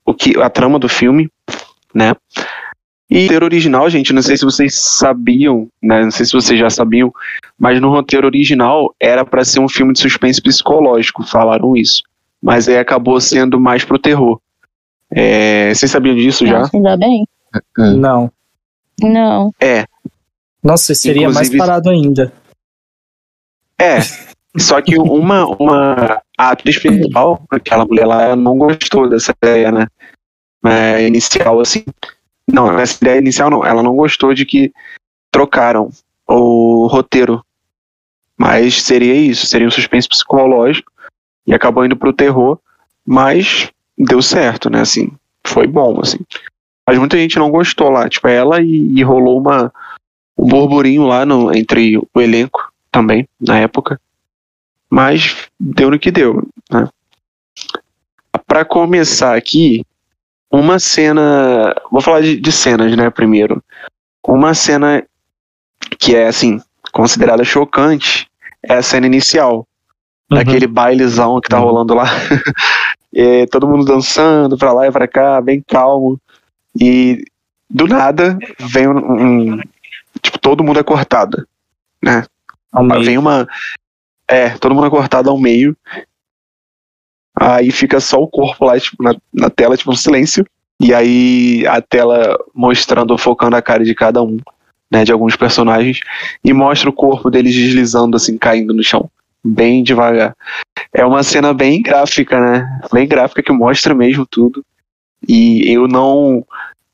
[0.04, 1.28] o que, a trama do filme,
[1.94, 2.14] né?
[3.10, 6.02] E roteiro original, gente, não sei se vocês sabiam, né?
[6.02, 7.12] Não sei se vocês já sabiam,
[7.58, 12.02] mas no roteiro original era para ser um filme de suspense psicológico, falaram isso.
[12.42, 14.40] Mas aí acabou sendo mais pro terror.
[15.10, 16.68] É, vocês sabiam disso já?
[16.72, 17.26] Ainda bem.
[17.76, 18.30] Não.
[19.00, 19.52] Não.
[20.62, 22.32] Nossa, seria Inclusive- mais parado ainda.
[23.78, 23.98] É.
[24.56, 29.72] Só que uma, uma a atriz principal, aquela mulher lá, ela não gostou dessa ideia,
[29.72, 29.86] né?
[30.64, 31.84] É, inicial, assim.
[32.50, 33.64] Não, essa ideia inicial não.
[33.64, 34.72] Ela não gostou de que
[35.30, 35.90] trocaram
[36.26, 37.44] o roteiro.
[38.38, 40.90] Mas seria isso, seria um suspense psicológico.
[41.46, 42.58] E acabou indo pro terror.
[43.04, 44.80] Mas deu certo, né?
[44.80, 45.12] Assim,
[45.46, 46.18] foi bom, assim.
[46.86, 48.08] Mas muita gente não gostou lá.
[48.08, 49.72] Tipo, ela e, e rolou uma,
[50.36, 54.00] um burburinho lá no, entre o elenco também, na época.
[54.90, 56.88] Mas deu no que deu, né?
[58.46, 59.84] Pra começar aqui,
[60.50, 61.74] uma cena.
[61.90, 63.10] Vou falar de, de cenas, né?
[63.10, 63.62] Primeiro.
[64.26, 65.02] Uma cena
[65.98, 66.60] que é, assim,
[66.92, 68.28] considerada chocante
[68.62, 69.66] é a cena inicial.
[70.30, 70.38] Uhum.
[70.38, 71.64] Daquele bailezão que tá Uhum.
[71.64, 72.04] rolando lá.
[73.16, 76.18] É, todo mundo dançando pra lá e pra cá, bem calmo.
[76.80, 77.24] E
[77.70, 79.52] do nada vem um.
[79.54, 79.60] um-
[80.22, 81.46] tipo, todo mundo é cortado.
[82.72, 83.04] Ao meio.
[83.04, 83.46] Vem uma.
[84.28, 85.76] É, todo mundo é cortado ao meio.
[87.38, 90.46] Aí fica só o corpo lá, tipo, na, na tela, tipo, um silêncio.
[90.80, 94.38] E aí a tela mostrando, focando a cara de cada um,
[94.90, 95.04] né?
[95.04, 96.00] De alguns personagens.
[96.44, 99.10] E mostra o corpo deles deslizando, assim, caindo no chão.
[99.44, 100.34] Bem devagar.
[100.92, 102.80] É uma cena bem gráfica, né?
[102.92, 104.64] Bem gráfica que mostra mesmo tudo.
[105.28, 106.44] E eu não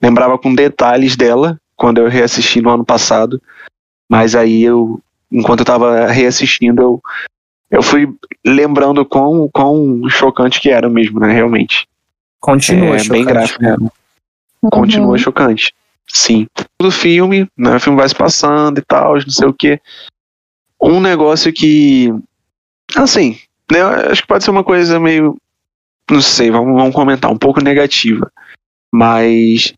[0.03, 3.41] lembrava com detalhes dela quando eu reassisti no ano passado.
[4.09, 5.01] Mas aí eu
[5.31, 7.03] enquanto eu tava reassistindo, eu,
[7.71, 8.13] eu fui
[8.45, 11.33] lembrando quão, quão chocante que era mesmo, né?
[11.33, 11.87] Realmente.
[12.41, 13.25] Continua, é bem chocante.
[13.27, 13.63] gráfico.
[13.63, 13.77] né?
[14.73, 15.19] Continua Uhum.
[15.19, 15.63] chocante.
[15.63, 15.75] chocante.
[16.13, 16.47] Sim.
[16.81, 17.77] Do filme, né?
[17.77, 19.81] O filme vai se passando e tal, não sei o que.
[20.83, 22.13] Um negócio que.
[22.97, 23.39] Assim,
[23.71, 23.81] né?
[24.11, 25.37] Acho que pode ser uma coisa meio.
[26.11, 28.31] Não sei, vamos, vamos comentar, um pouco negativa.
[28.93, 29.73] Mas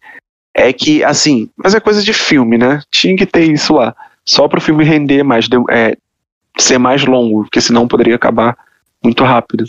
[0.54, 2.80] é que, assim, mas é coisa de filme, né?
[2.90, 3.94] Tinha que ter isso lá.
[4.24, 5.96] Só para o filme render mais, é,
[6.58, 8.56] ser mais longo, porque senão poderia acabar
[9.02, 9.64] muito rápido.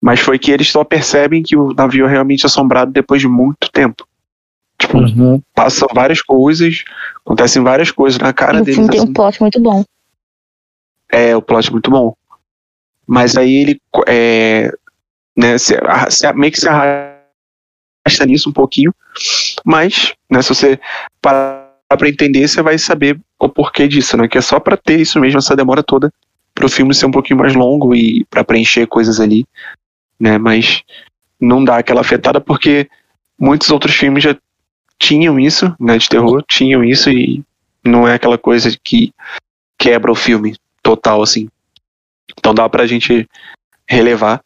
[0.00, 3.70] Mas foi que eles só percebem que o navio é realmente assombrado depois de muito
[3.70, 4.06] tempo.
[4.78, 5.40] Tipo, uhum.
[5.54, 6.84] passam várias coisas,
[7.24, 8.74] acontecem várias coisas na cara o deles.
[8.74, 9.08] filme tem assim.
[9.08, 9.84] um plot muito bom.
[11.10, 12.14] É, o plot é muito bom.
[13.06, 14.72] Mas aí ele é,
[15.36, 15.74] né, se,
[16.10, 18.94] se, meio que se arrasta nisso um pouquinho.
[19.64, 20.80] Mas, né, se você
[21.20, 21.64] parar
[21.96, 24.28] pra entender, você vai saber o porquê disso, né?
[24.28, 26.12] Que é só para ter isso mesmo, essa demora toda,
[26.54, 29.46] pro filme ser um pouquinho mais longo e para preencher coisas ali,
[30.18, 30.38] né?
[30.38, 30.82] Mas
[31.40, 32.88] não dá aquela afetada porque
[33.38, 34.36] muitos outros filmes já
[34.98, 37.42] tinham isso, né, de terror, tinham isso e
[37.84, 39.12] não é aquela coisa que
[39.78, 41.48] quebra o filme total, assim.
[42.38, 43.28] Então dá pra gente
[43.86, 44.42] relevar.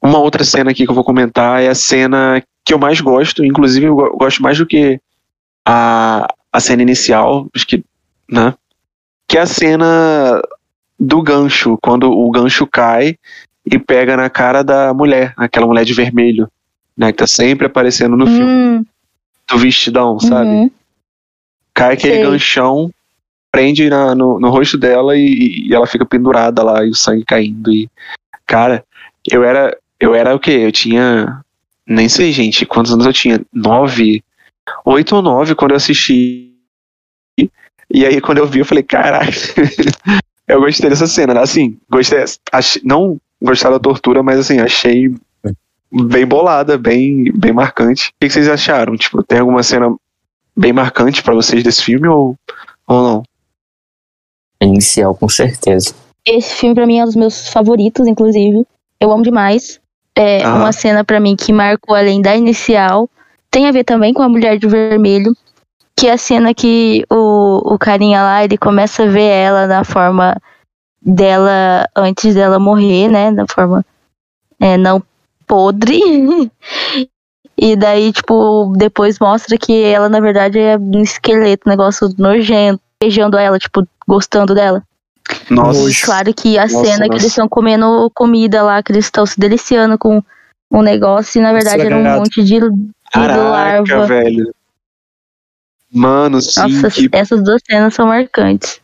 [0.00, 3.44] Uma outra cena aqui que eu vou comentar é a cena que eu mais gosto,
[3.44, 5.00] inclusive eu gosto mais do que
[5.66, 7.84] a, a cena inicial, acho que,
[8.30, 8.54] né?
[9.26, 10.40] Que é a cena
[10.98, 13.16] do gancho, quando o gancho cai
[13.64, 16.50] e pega na cara da mulher, aquela mulher de vermelho,
[16.96, 17.12] né?
[17.12, 18.36] Que tá sempre aparecendo no hum.
[18.36, 18.86] filme.
[19.50, 20.50] Do vestidão, sabe?
[20.50, 20.70] Uhum.
[21.72, 22.22] Cai aquele Sei.
[22.22, 22.90] ganchão,
[23.50, 27.24] prende na, no, no rosto dela e, e, ela fica pendurada lá e o sangue
[27.24, 27.72] caindo.
[27.72, 27.88] E,
[28.46, 28.84] cara,
[29.30, 29.76] eu era.
[30.00, 30.52] Eu era o quê?
[30.52, 31.42] Eu tinha.
[31.86, 33.40] Nem sei, gente, quantos anos eu tinha?
[33.52, 34.22] Nove?
[34.84, 36.54] Oito ou nove quando eu assisti.
[37.90, 39.32] E aí, quando eu vi, eu falei, caralho.
[40.46, 41.40] eu gostei dessa cena, né?
[41.40, 42.22] Assim, gostei.
[42.52, 45.14] Achei, não gostar da tortura, mas assim, achei
[45.90, 48.10] bem bolada, bem, bem marcante.
[48.10, 48.96] O que vocês acharam?
[48.96, 49.94] Tipo, tem alguma cena
[50.56, 52.36] bem marcante para vocês desse filme ou,
[52.86, 53.22] ou não?
[54.60, 55.94] Inicial, com certeza.
[56.26, 58.66] Esse filme para mim é um dos meus favoritos, inclusive.
[59.00, 59.80] Eu amo demais.
[60.20, 60.56] É ah.
[60.56, 63.08] uma cena para mim que marcou além da inicial.
[63.48, 65.32] Tem a ver também com a Mulher de Vermelho,
[65.96, 69.84] que é a cena que o, o carinha lá, ele começa a ver ela na
[69.84, 70.36] forma
[71.00, 73.30] dela antes dela morrer, né?
[73.30, 73.86] Na forma
[74.58, 75.00] é, não
[75.46, 76.00] podre.
[77.60, 82.80] E daí, tipo, depois mostra que ela, na verdade, é um esqueleto, um negócio nojento,
[83.02, 84.80] beijando ela, tipo, gostando dela.
[85.50, 85.90] Nossa.
[85.90, 87.08] E claro que a nossa, cena nossa.
[87.08, 90.22] que eles estão comendo comida lá, que eles estão se deliciando com
[90.70, 94.06] um negócio, e na verdade era um monte de, de Caraca, larva.
[94.06, 94.54] velho.
[95.92, 96.60] Mano, sim.
[96.60, 97.08] Nossa, que...
[97.12, 98.80] essas duas cenas são marcantes.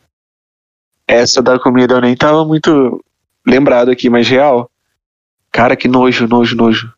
[1.07, 3.03] Essa da comida eu nem tava muito
[3.45, 4.69] lembrado aqui, mas real.
[5.51, 6.91] Cara, que nojo, nojo, nojo.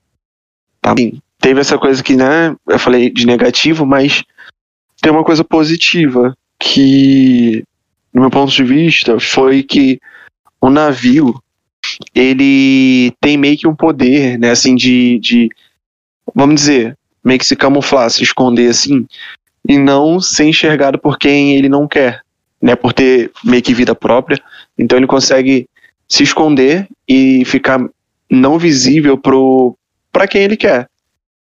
[0.81, 0.95] Tá?
[1.39, 4.23] Teve essa coisa que, né, eu falei de negativo, mas
[5.01, 7.63] tem uma coisa positiva que,
[8.17, 10.01] no meu ponto de vista, foi que
[10.59, 11.39] o navio
[12.15, 15.49] ele tem meio que um poder, né, assim, de, de
[16.33, 19.05] vamos dizer, meio que se camuflar, se esconder assim,
[19.69, 22.23] e não ser enxergado por quem ele não quer,
[22.59, 24.41] né, por ter meio que vida própria.
[24.75, 25.69] Então ele consegue
[26.09, 27.87] se esconder e ficar
[28.27, 29.15] não visível
[30.11, 30.89] para quem ele quer.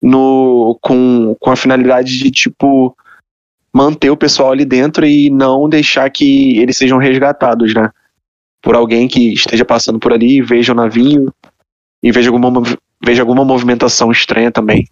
[0.01, 2.95] No, com, com a finalidade de, tipo,
[3.73, 7.89] manter o pessoal ali dentro e não deixar que eles sejam resgatados, né?
[8.61, 11.33] Por alguém que esteja passando por ali, veja o navio
[12.01, 12.61] e veja alguma,
[13.03, 14.87] veja alguma movimentação estranha também.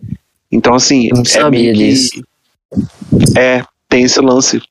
[0.51, 1.09] Então, assim.
[1.13, 2.23] Não é sabia que, disso.
[3.37, 4.61] É, tem esse lance.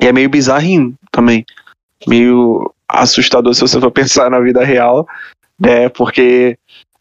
[0.00, 1.44] E é meio bizarrinho também.
[2.06, 5.06] Meio assustador se você for pensar na vida real
[5.62, 5.88] né?
[5.88, 6.58] Porque,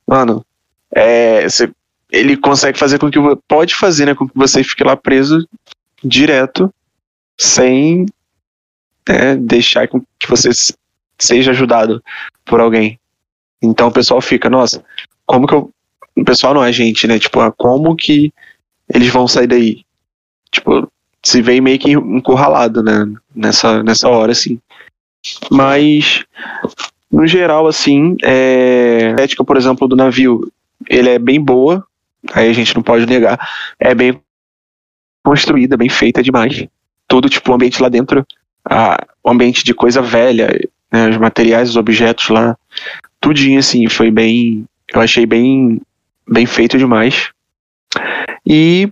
[0.08, 0.46] mano,
[0.94, 1.72] é, você,
[2.12, 3.18] ele consegue fazer com que
[3.48, 5.48] pode fazer, né, com que você fique lá preso
[6.04, 6.74] direto,
[7.38, 8.06] sem
[9.08, 10.50] né, deixar que você
[11.18, 12.04] seja ajudado
[12.46, 13.00] por alguém.
[13.62, 14.84] Então o pessoal fica, nossa,
[15.26, 15.72] como que eu.
[16.16, 17.18] O pessoal não é gente, né?
[17.18, 18.34] Tipo, ah, como que
[18.94, 19.86] eles vão sair daí?
[20.52, 20.92] Tipo,
[21.24, 23.06] se vem meio que encurralado, né?
[23.34, 24.60] Nessa, nessa hora, assim.
[25.50, 26.26] Mas
[27.10, 29.16] no geral, assim, é...
[29.18, 30.52] a ética, por exemplo, do navio,
[30.90, 31.86] ele é bem boa,
[32.34, 33.40] aí a gente não pode negar,
[33.80, 34.20] é bem
[35.24, 36.66] construída, bem feita demais.
[37.08, 38.26] Todo tipo, o ambiente lá dentro,
[38.66, 40.48] a, o ambiente de coisa velha,
[40.92, 42.58] né, os materiais, os objetos lá,
[43.20, 45.82] tudinho assim, foi bem, eu achei bem,
[46.28, 47.30] bem feito demais.
[48.46, 48.90] E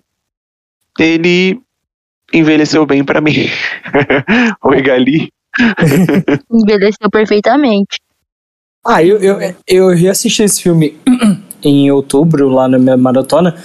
[0.99, 1.59] ele
[2.33, 3.33] envelheceu bem para mim.
[4.63, 5.29] Oi, Gali.
[6.51, 7.99] envelheceu perfeitamente.
[8.85, 10.97] Ah, eu, eu, eu reassisti esse filme
[11.63, 13.55] em outubro, lá na minha maratona.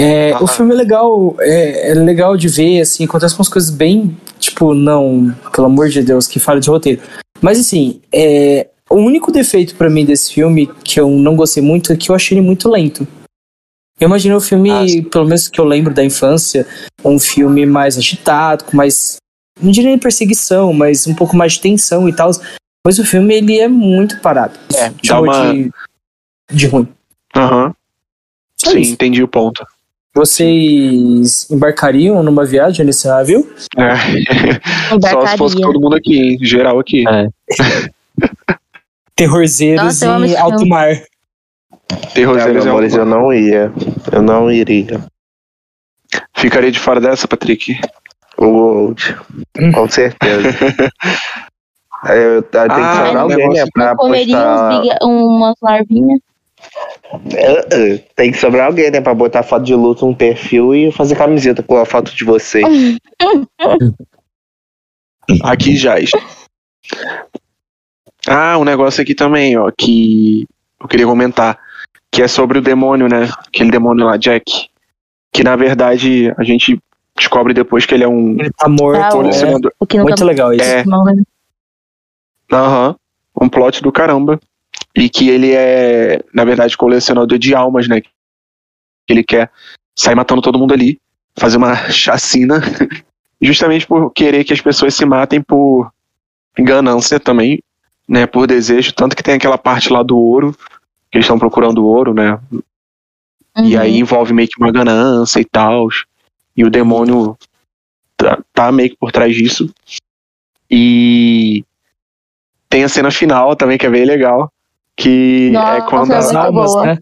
[0.00, 0.42] É, ah.
[0.42, 4.72] O filme é legal, é, é, legal de ver, assim, acontece umas coisas bem, tipo,
[4.72, 7.02] não, pelo amor de Deus, que fala de roteiro.
[7.42, 11.92] Mas assim, é, o único defeito para mim desse filme, que eu não gostei muito,
[11.92, 13.06] é que eu achei ele muito lento.
[14.00, 16.66] Eu imaginei o filme, ah, pelo menos que eu lembro da infância,
[17.04, 19.18] um filme mais agitado, com mais.
[19.60, 22.30] Não diria perseguição, mas um pouco mais de tensão e tal.
[22.82, 24.58] Mas o filme ele é muito parado.
[24.74, 25.52] É, dá uma...
[25.52, 25.70] de,
[26.50, 26.88] de ruim.
[27.36, 27.66] Aham.
[27.66, 27.74] Uhum.
[28.56, 28.92] Sim, isso.
[28.92, 29.66] entendi o ponto.
[30.14, 33.48] Vocês embarcariam numa viagem nesse navio?
[33.76, 33.94] É.
[35.08, 36.38] Só se fosse todo mundo aqui, hein?
[36.42, 37.04] Geral aqui.
[37.08, 37.28] É.
[39.14, 40.90] Terrorzeiros Nossa, em alto mar.
[42.14, 43.72] Terrorzeiros não, amores, eu não ia.
[44.10, 45.00] Eu não iria.
[46.34, 47.78] Ficaria de fora dessa, Patrick?
[48.36, 48.94] O
[49.74, 50.48] com certeza.
[52.08, 53.64] eu, tem que ah, sobrar alguém, né?
[53.72, 53.94] Pra
[55.02, 56.20] umas larvinhas.
[57.34, 59.00] É, é, tem que sobrar alguém, né?
[59.00, 62.64] Pra botar foto de luto no perfil e fazer camiseta com a foto de vocês.
[65.42, 65.96] aqui já.
[68.28, 70.46] Ah, um negócio aqui também, ó, que
[70.80, 71.58] eu queria comentar,
[72.10, 73.28] que é sobre o demônio, né?
[73.46, 74.68] Aquele demônio lá, Jack.
[75.32, 76.80] Que na verdade a gente
[77.16, 78.36] descobre depois que ele é um.
[78.38, 79.00] Ele tá morto.
[79.00, 79.72] Ah, colecionador.
[79.92, 80.02] É.
[80.02, 80.64] Muito legal isso.
[80.64, 80.84] É.
[82.52, 82.88] Aham.
[82.88, 84.40] Uhum, um plot do caramba
[84.94, 88.02] e que ele é, na verdade, colecionador de almas, né?
[89.08, 89.50] Ele quer
[89.94, 91.00] sair matando todo mundo ali,
[91.38, 92.60] fazer uma chacina,
[93.40, 95.92] justamente por querer que as pessoas se matem por
[96.58, 97.62] ganância também,
[98.08, 98.26] né?
[98.26, 100.52] Por desejo, tanto que tem aquela parte lá do ouro,
[101.10, 102.38] que eles estão procurando ouro, né?
[103.56, 103.64] Uhum.
[103.64, 105.88] E aí envolve meio que uma ganância e tal,
[106.56, 107.36] e o demônio
[108.16, 109.72] tá, tá meio que por trás disso.
[110.70, 111.64] E
[112.68, 114.52] tem a cena final também, que é bem legal,
[115.00, 116.98] que é Nossa, é quando as almas, né?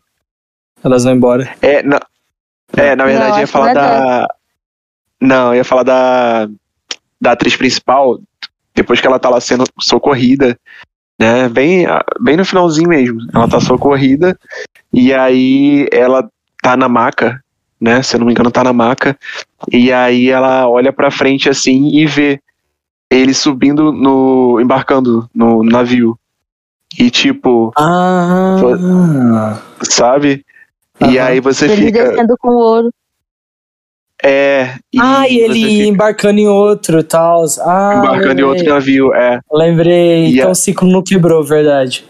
[0.85, 1.53] Elas vão embora.
[1.61, 2.01] É, na,
[2.77, 4.29] é, na verdade Não, ia falar da.
[5.21, 6.49] Não, ia falar da.
[7.21, 8.21] Da atriz principal,
[8.73, 10.57] depois que ela tá lá sendo socorrida,
[11.19, 11.49] né?
[11.49, 11.85] Bem,
[12.21, 13.19] bem no finalzinho mesmo.
[13.35, 14.39] Ela tá socorrida,
[14.93, 16.31] e aí ela
[16.63, 17.43] tá na maca,
[17.81, 18.01] né?
[18.05, 19.19] Se eu não me engano, tá na maca.
[19.73, 22.41] E aí ela olha pra frente assim e vê
[23.11, 24.61] ele subindo no.
[24.61, 26.17] embarcando no navio.
[26.99, 27.73] E tipo.
[27.79, 29.61] Ah.
[29.83, 30.45] Sabe?
[31.01, 31.13] Uhum.
[31.13, 32.11] E aí você ele fica.
[32.11, 32.91] descendo com ouro.
[34.23, 34.75] É.
[34.93, 35.85] E ah, e ele fica...
[35.85, 37.45] embarcando em outro e tal.
[37.61, 38.45] Ah, embarcando lembrei.
[38.45, 39.41] em outro navio, é.
[39.53, 40.27] Lembrei.
[40.27, 40.53] E então a...
[40.53, 42.05] o ciclo não quebrou, verdade.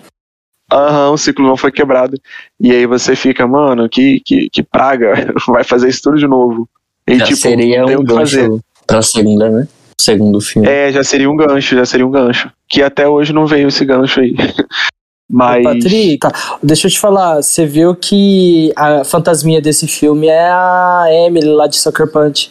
[0.73, 2.19] Aham, uhum, o ciclo não foi quebrado.
[2.59, 5.35] E aí você fica, mano, que, que, que praga.
[5.49, 6.69] Vai fazer isso tudo de novo.
[7.07, 8.61] E, Já tipo, seria um gancho fazer.
[8.87, 9.69] pra segunda, né?
[10.01, 10.69] Segundo filme.
[10.69, 12.51] É, já seria um gancho, já seria um gancho.
[12.69, 14.35] Que até hoje não veio esse gancho aí.
[15.31, 15.63] Mas.
[15.63, 16.59] Patrick, tá.
[16.63, 21.67] deixa eu te falar, você viu que a fantasminha desse filme é a Emily lá
[21.67, 22.51] de Sucker Punch.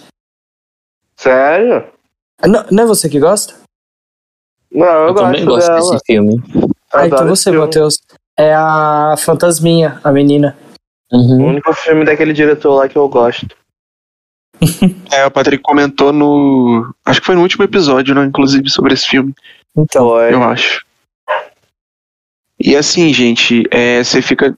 [1.15, 1.85] Sério?
[2.45, 3.55] Não, não é você que gosta?
[4.71, 5.79] Não, eu, eu gosto também gosto dela.
[5.79, 6.43] desse filme.
[6.93, 7.99] Ah, então você, Matheus.
[8.37, 10.55] É a fantasminha, a menina.
[11.11, 11.41] Uhum.
[11.41, 13.47] O único filme daquele diretor lá que eu gosto.
[15.11, 16.93] é, o Patrick comentou no.
[17.05, 18.25] Acho que foi no último episódio, né?
[18.25, 19.33] Inclusive, sobre esse filme.
[19.75, 20.33] Então, é.
[20.33, 20.85] Eu acho.
[22.59, 24.57] E assim, gente, é, você fica.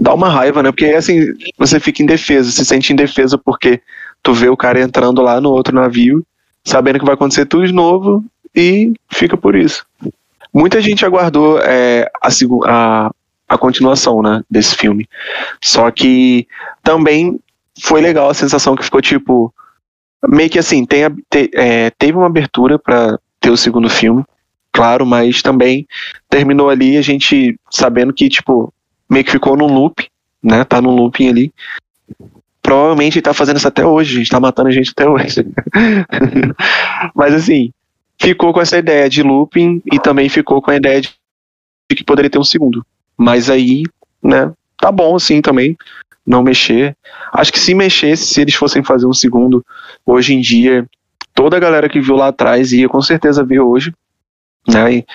[0.00, 0.70] Dá uma raiva, né?
[0.70, 1.26] Porque assim,
[1.58, 3.82] você fica indefesa, se sente indefesa porque
[4.22, 6.24] tu vê o cara entrando lá no outro navio,
[6.64, 8.24] sabendo que vai acontecer tudo de novo
[8.54, 9.84] e fica por isso.
[10.52, 12.28] Muita gente aguardou é, a,
[12.66, 13.10] a,
[13.48, 15.06] a continuação, né, desse filme.
[15.62, 16.48] Só que
[16.82, 17.38] também
[17.80, 19.52] foi legal a sensação que ficou tipo.
[20.26, 24.24] Meio que assim, tem, te, é, teve uma abertura para ter o segundo filme,
[24.72, 25.86] claro, mas também
[26.28, 28.72] terminou ali a gente sabendo que, tipo,
[29.08, 30.08] meio que ficou num loop,
[30.42, 30.64] né?
[30.64, 31.52] Tá num looping ali.
[32.60, 35.46] Provavelmente ele tá fazendo isso até hoje, a gente tá matando a gente até hoje.
[37.14, 37.72] mas assim,
[38.20, 41.10] ficou com essa ideia de looping e também ficou com a ideia de,
[41.88, 42.84] de que poderia ter um segundo.
[43.16, 43.84] Mas aí,
[44.20, 45.76] né, tá bom assim também
[46.28, 46.94] não mexer.
[47.32, 49.64] Acho que se mexesse, se eles fossem fazer um segundo,
[50.04, 50.86] hoje em dia,
[51.34, 53.94] toda a galera que viu lá atrás ia com certeza ver hoje,
[54.68, 54.96] né?
[54.96, 55.06] E,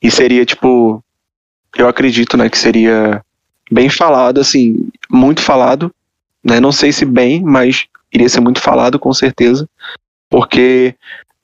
[0.00, 1.02] e seria tipo,
[1.76, 3.20] eu acredito, né, que seria
[3.70, 5.92] bem falado, assim, muito falado,
[6.42, 6.60] né?
[6.60, 9.68] Não sei se bem, mas iria ser muito falado com certeza,
[10.28, 10.94] porque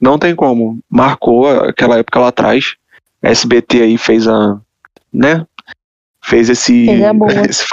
[0.01, 2.77] não tem como, marcou aquela época lá atrás.
[3.21, 4.61] A SBT aí fez a,
[5.13, 5.45] né?
[6.23, 6.87] Fez esse,
[7.49, 7.67] esse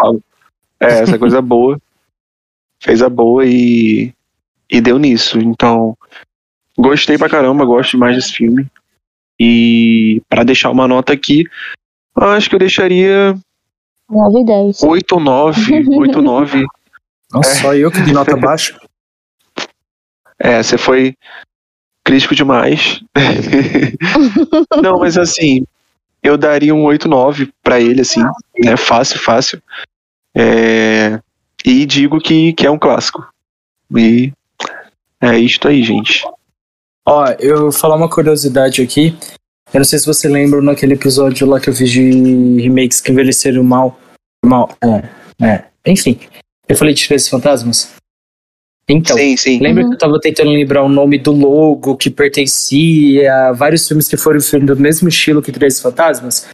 [0.86, 1.80] é, essa coisa boa.
[2.80, 4.14] Fez a boa e,
[4.70, 5.40] e deu nisso.
[5.40, 5.98] Então,
[6.78, 8.68] gostei pra caramba, gosto mais desse filme.
[9.40, 11.46] E para deixar uma nota aqui,
[12.16, 13.36] acho que eu deixaria
[14.10, 14.84] 9 e 10.
[14.84, 15.86] 8 ou 9.
[15.98, 16.66] 8 ou 9.
[17.32, 17.56] Nossa, é.
[17.56, 18.78] só eu que de nota baixa.
[20.38, 21.16] É, você foi
[22.04, 23.02] crítico demais.
[24.82, 25.66] Não, mas assim,
[26.22, 28.22] eu daria um 8, 9 pra ele, assim,
[28.60, 28.78] né?
[28.78, 29.62] Fácil, fácil.
[30.36, 31.20] É,
[31.66, 33.26] E digo que, que é um clássico.
[33.96, 34.32] E
[35.22, 36.26] é isto aí, gente.
[37.06, 39.16] Ó, eu vou falar uma curiosidade aqui.
[39.74, 43.12] Eu não sei se você lembra naquele episódio lá que eu fiz de remakes que
[43.12, 44.00] envelheceram mal.
[44.46, 45.64] Mal, é, é.
[45.86, 46.20] Enfim,
[46.68, 47.94] eu falei de Três Fantasmas.
[48.88, 49.60] Então, sim, sim.
[49.60, 54.10] lembra que eu tava tentando lembrar o nome do logo que pertencia a vários filmes
[54.10, 56.48] que foram filmes do mesmo estilo que Três Fantasmas?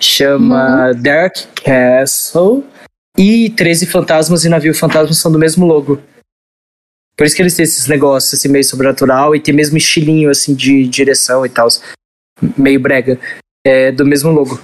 [0.00, 2.64] Chama Dark Castle
[3.16, 6.00] e 13 Fantasmas e Navio Fantasma são do mesmo logo.
[7.16, 10.54] Por isso que eles têm esses negócios assim, meio sobrenatural e tem mesmo estilinho assim
[10.54, 11.68] de direção e tal.
[12.56, 13.18] Meio brega.
[13.64, 14.60] É do mesmo logo.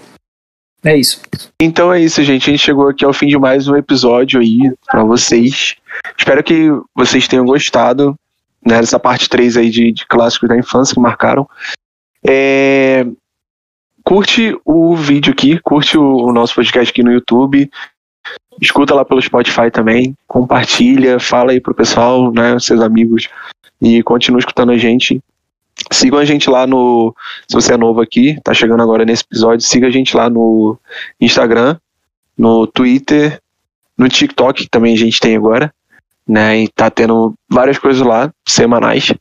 [0.83, 1.21] É isso.
[1.61, 2.49] Então é isso, gente.
[2.49, 5.77] A gente chegou aqui ao fim de mais um episódio aí pra vocês.
[6.19, 8.17] Espero que vocês tenham gostado
[8.65, 11.49] né, dessa parte 3 aí de, de clássicos da infância que marcaram.
[12.27, 13.07] É,
[14.03, 17.71] curte o vídeo aqui, curte o, o nosso podcast aqui no YouTube.
[18.61, 23.29] Escuta lá pelo Spotify também, compartilha, fala aí pro pessoal, né, seus amigos,
[23.81, 25.21] e continua escutando a gente.
[25.91, 27.15] Sigam a gente lá no.
[27.49, 30.79] Se você é novo aqui, tá chegando agora nesse episódio, siga a gente lá no
[31.19, 31.79] Instagram,
[32.37, 33.41] no Twitter,
[33.97, 35.73] no TikTok, que também a gente tem agora,
[36.29, 36.63] né?
[36.63, 39.13] E tá tendo várias coisas lá, semanais.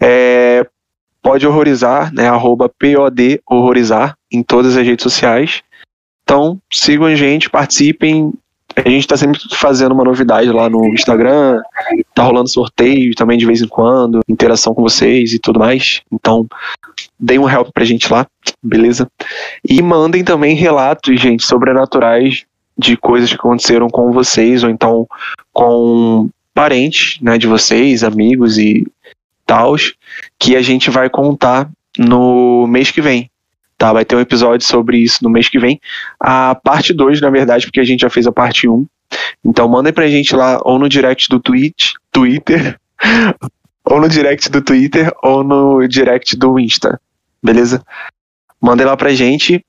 [0.00, 0.66] É,
[1.22, 2.28] pode horrorizar, né?
[2.28, 5.62] Arroba POD horrorizar em todas as redes sociais.
[6.22, 8.32] Então, sigam a gente, participem.
[8.76, 11.60] A gente está sempre fazendo uma novidade lá no Instagram,
[12.14, 16.00] tá rolando sorteio também de vez em quando, interação com vocês e tudo mais.
[16.12, 16.46] Então,
[17.18, 18.26] deem um help pra gente lá,
[18.62, 19.10] beleza?
[19.68, 22.44] E mandem também relatos, gente, sobrenaturais
[22.76, 25.06] de coisas que aconteceram com vocês, ou então
[25.52, 28.86] com parentes, né, de vocês, amigos e
[29.44, 29.94] tals,
[30.38, 31.68] que a gente vai contar
[31.98, 33.28] no mês que vem.
[33.78, 35.80] Tá, vai ter um episódio sobre isso no mês que vem.
[36.18, 38.74] A parte 2, na verdade, porque a gente já fez a parte 1.
[38.74, 38.86] Um.
[39.44, 42.78] Então mandem pra gente lá ou no direct do Twitch, Twitter,
[43.84, 47.00] ou no direct do Twitter, ou no direct do Insta.
[47.40, 47.84] Beleza?
[48.60, 49.64] Mandem lá pra gente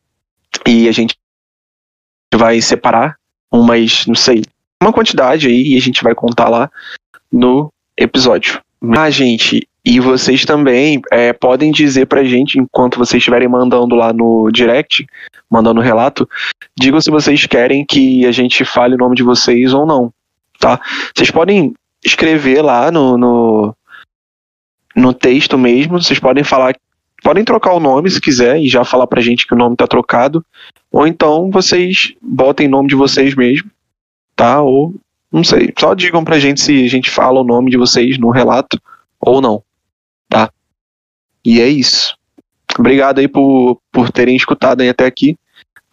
[0.68, 1.15] e a gente
[2.34, 3.15] vai separar
[3.52, 4.44] umas, não sei,
[4.81, 6.72] uma quantidade aí e a gente vai contar lá
[7.31, 8.61] no episódio.
[8.98, 14.14] Ah, gente, e vocês também é, podem dizer pra gente, enquanto vocês estiverem mandando lá
[14.14, 15.03] no direct,
[15.49, 16.30] mandando relato,
[16.80, 20.14] digam se vocês querem que a gente fale o nome de vocês ou não,
[20.60, 20.80] tá?
[21.11, 21.74] Vocês podem
[22.06, 23.76] escrever lá no, no,
[24.95, 26.76] no texto mesmo, vocês podem falar,
[27.24, 29.88] podem trocar o nome se quiser e já falar pra gente que o nome tá
[29.88, 30.45] trocado,
[30.91, 33.72] ou então vocês botem o nome de vocês mesmo,
[34.36, 34.61] tá?
[34.61, 34.94] Ou,
[35.32, 38.30] não sei, só digam pra gente se a gente fala o nome de vocês no
[38.30, 38.80] relato
[39.20, 39.64] ou não.
[41.44, 42.18] E é isso.
[42.78, 45.38] Obrigado aí por, por terem escutado aí até aqui,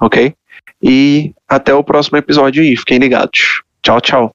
[0.01, 0.35] ok?
[0.83, 2.77] E até o próximo episódio aí.
[2.77, 3.63] Fiquem ligados.
[3.83, 4.35] Tchau, tchau.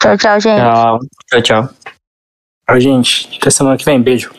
[0.00, 0.58] Tchau, tchau, gente.
[0.58, 1.68] Tchau, tchau, tchau.
[2.66, 3.38] Tchau, gente.
[3.40, 4.00] Até semana que vem.
[4.00, 4.32] Beijo.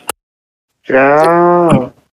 [0.84, 1.92] Tchau.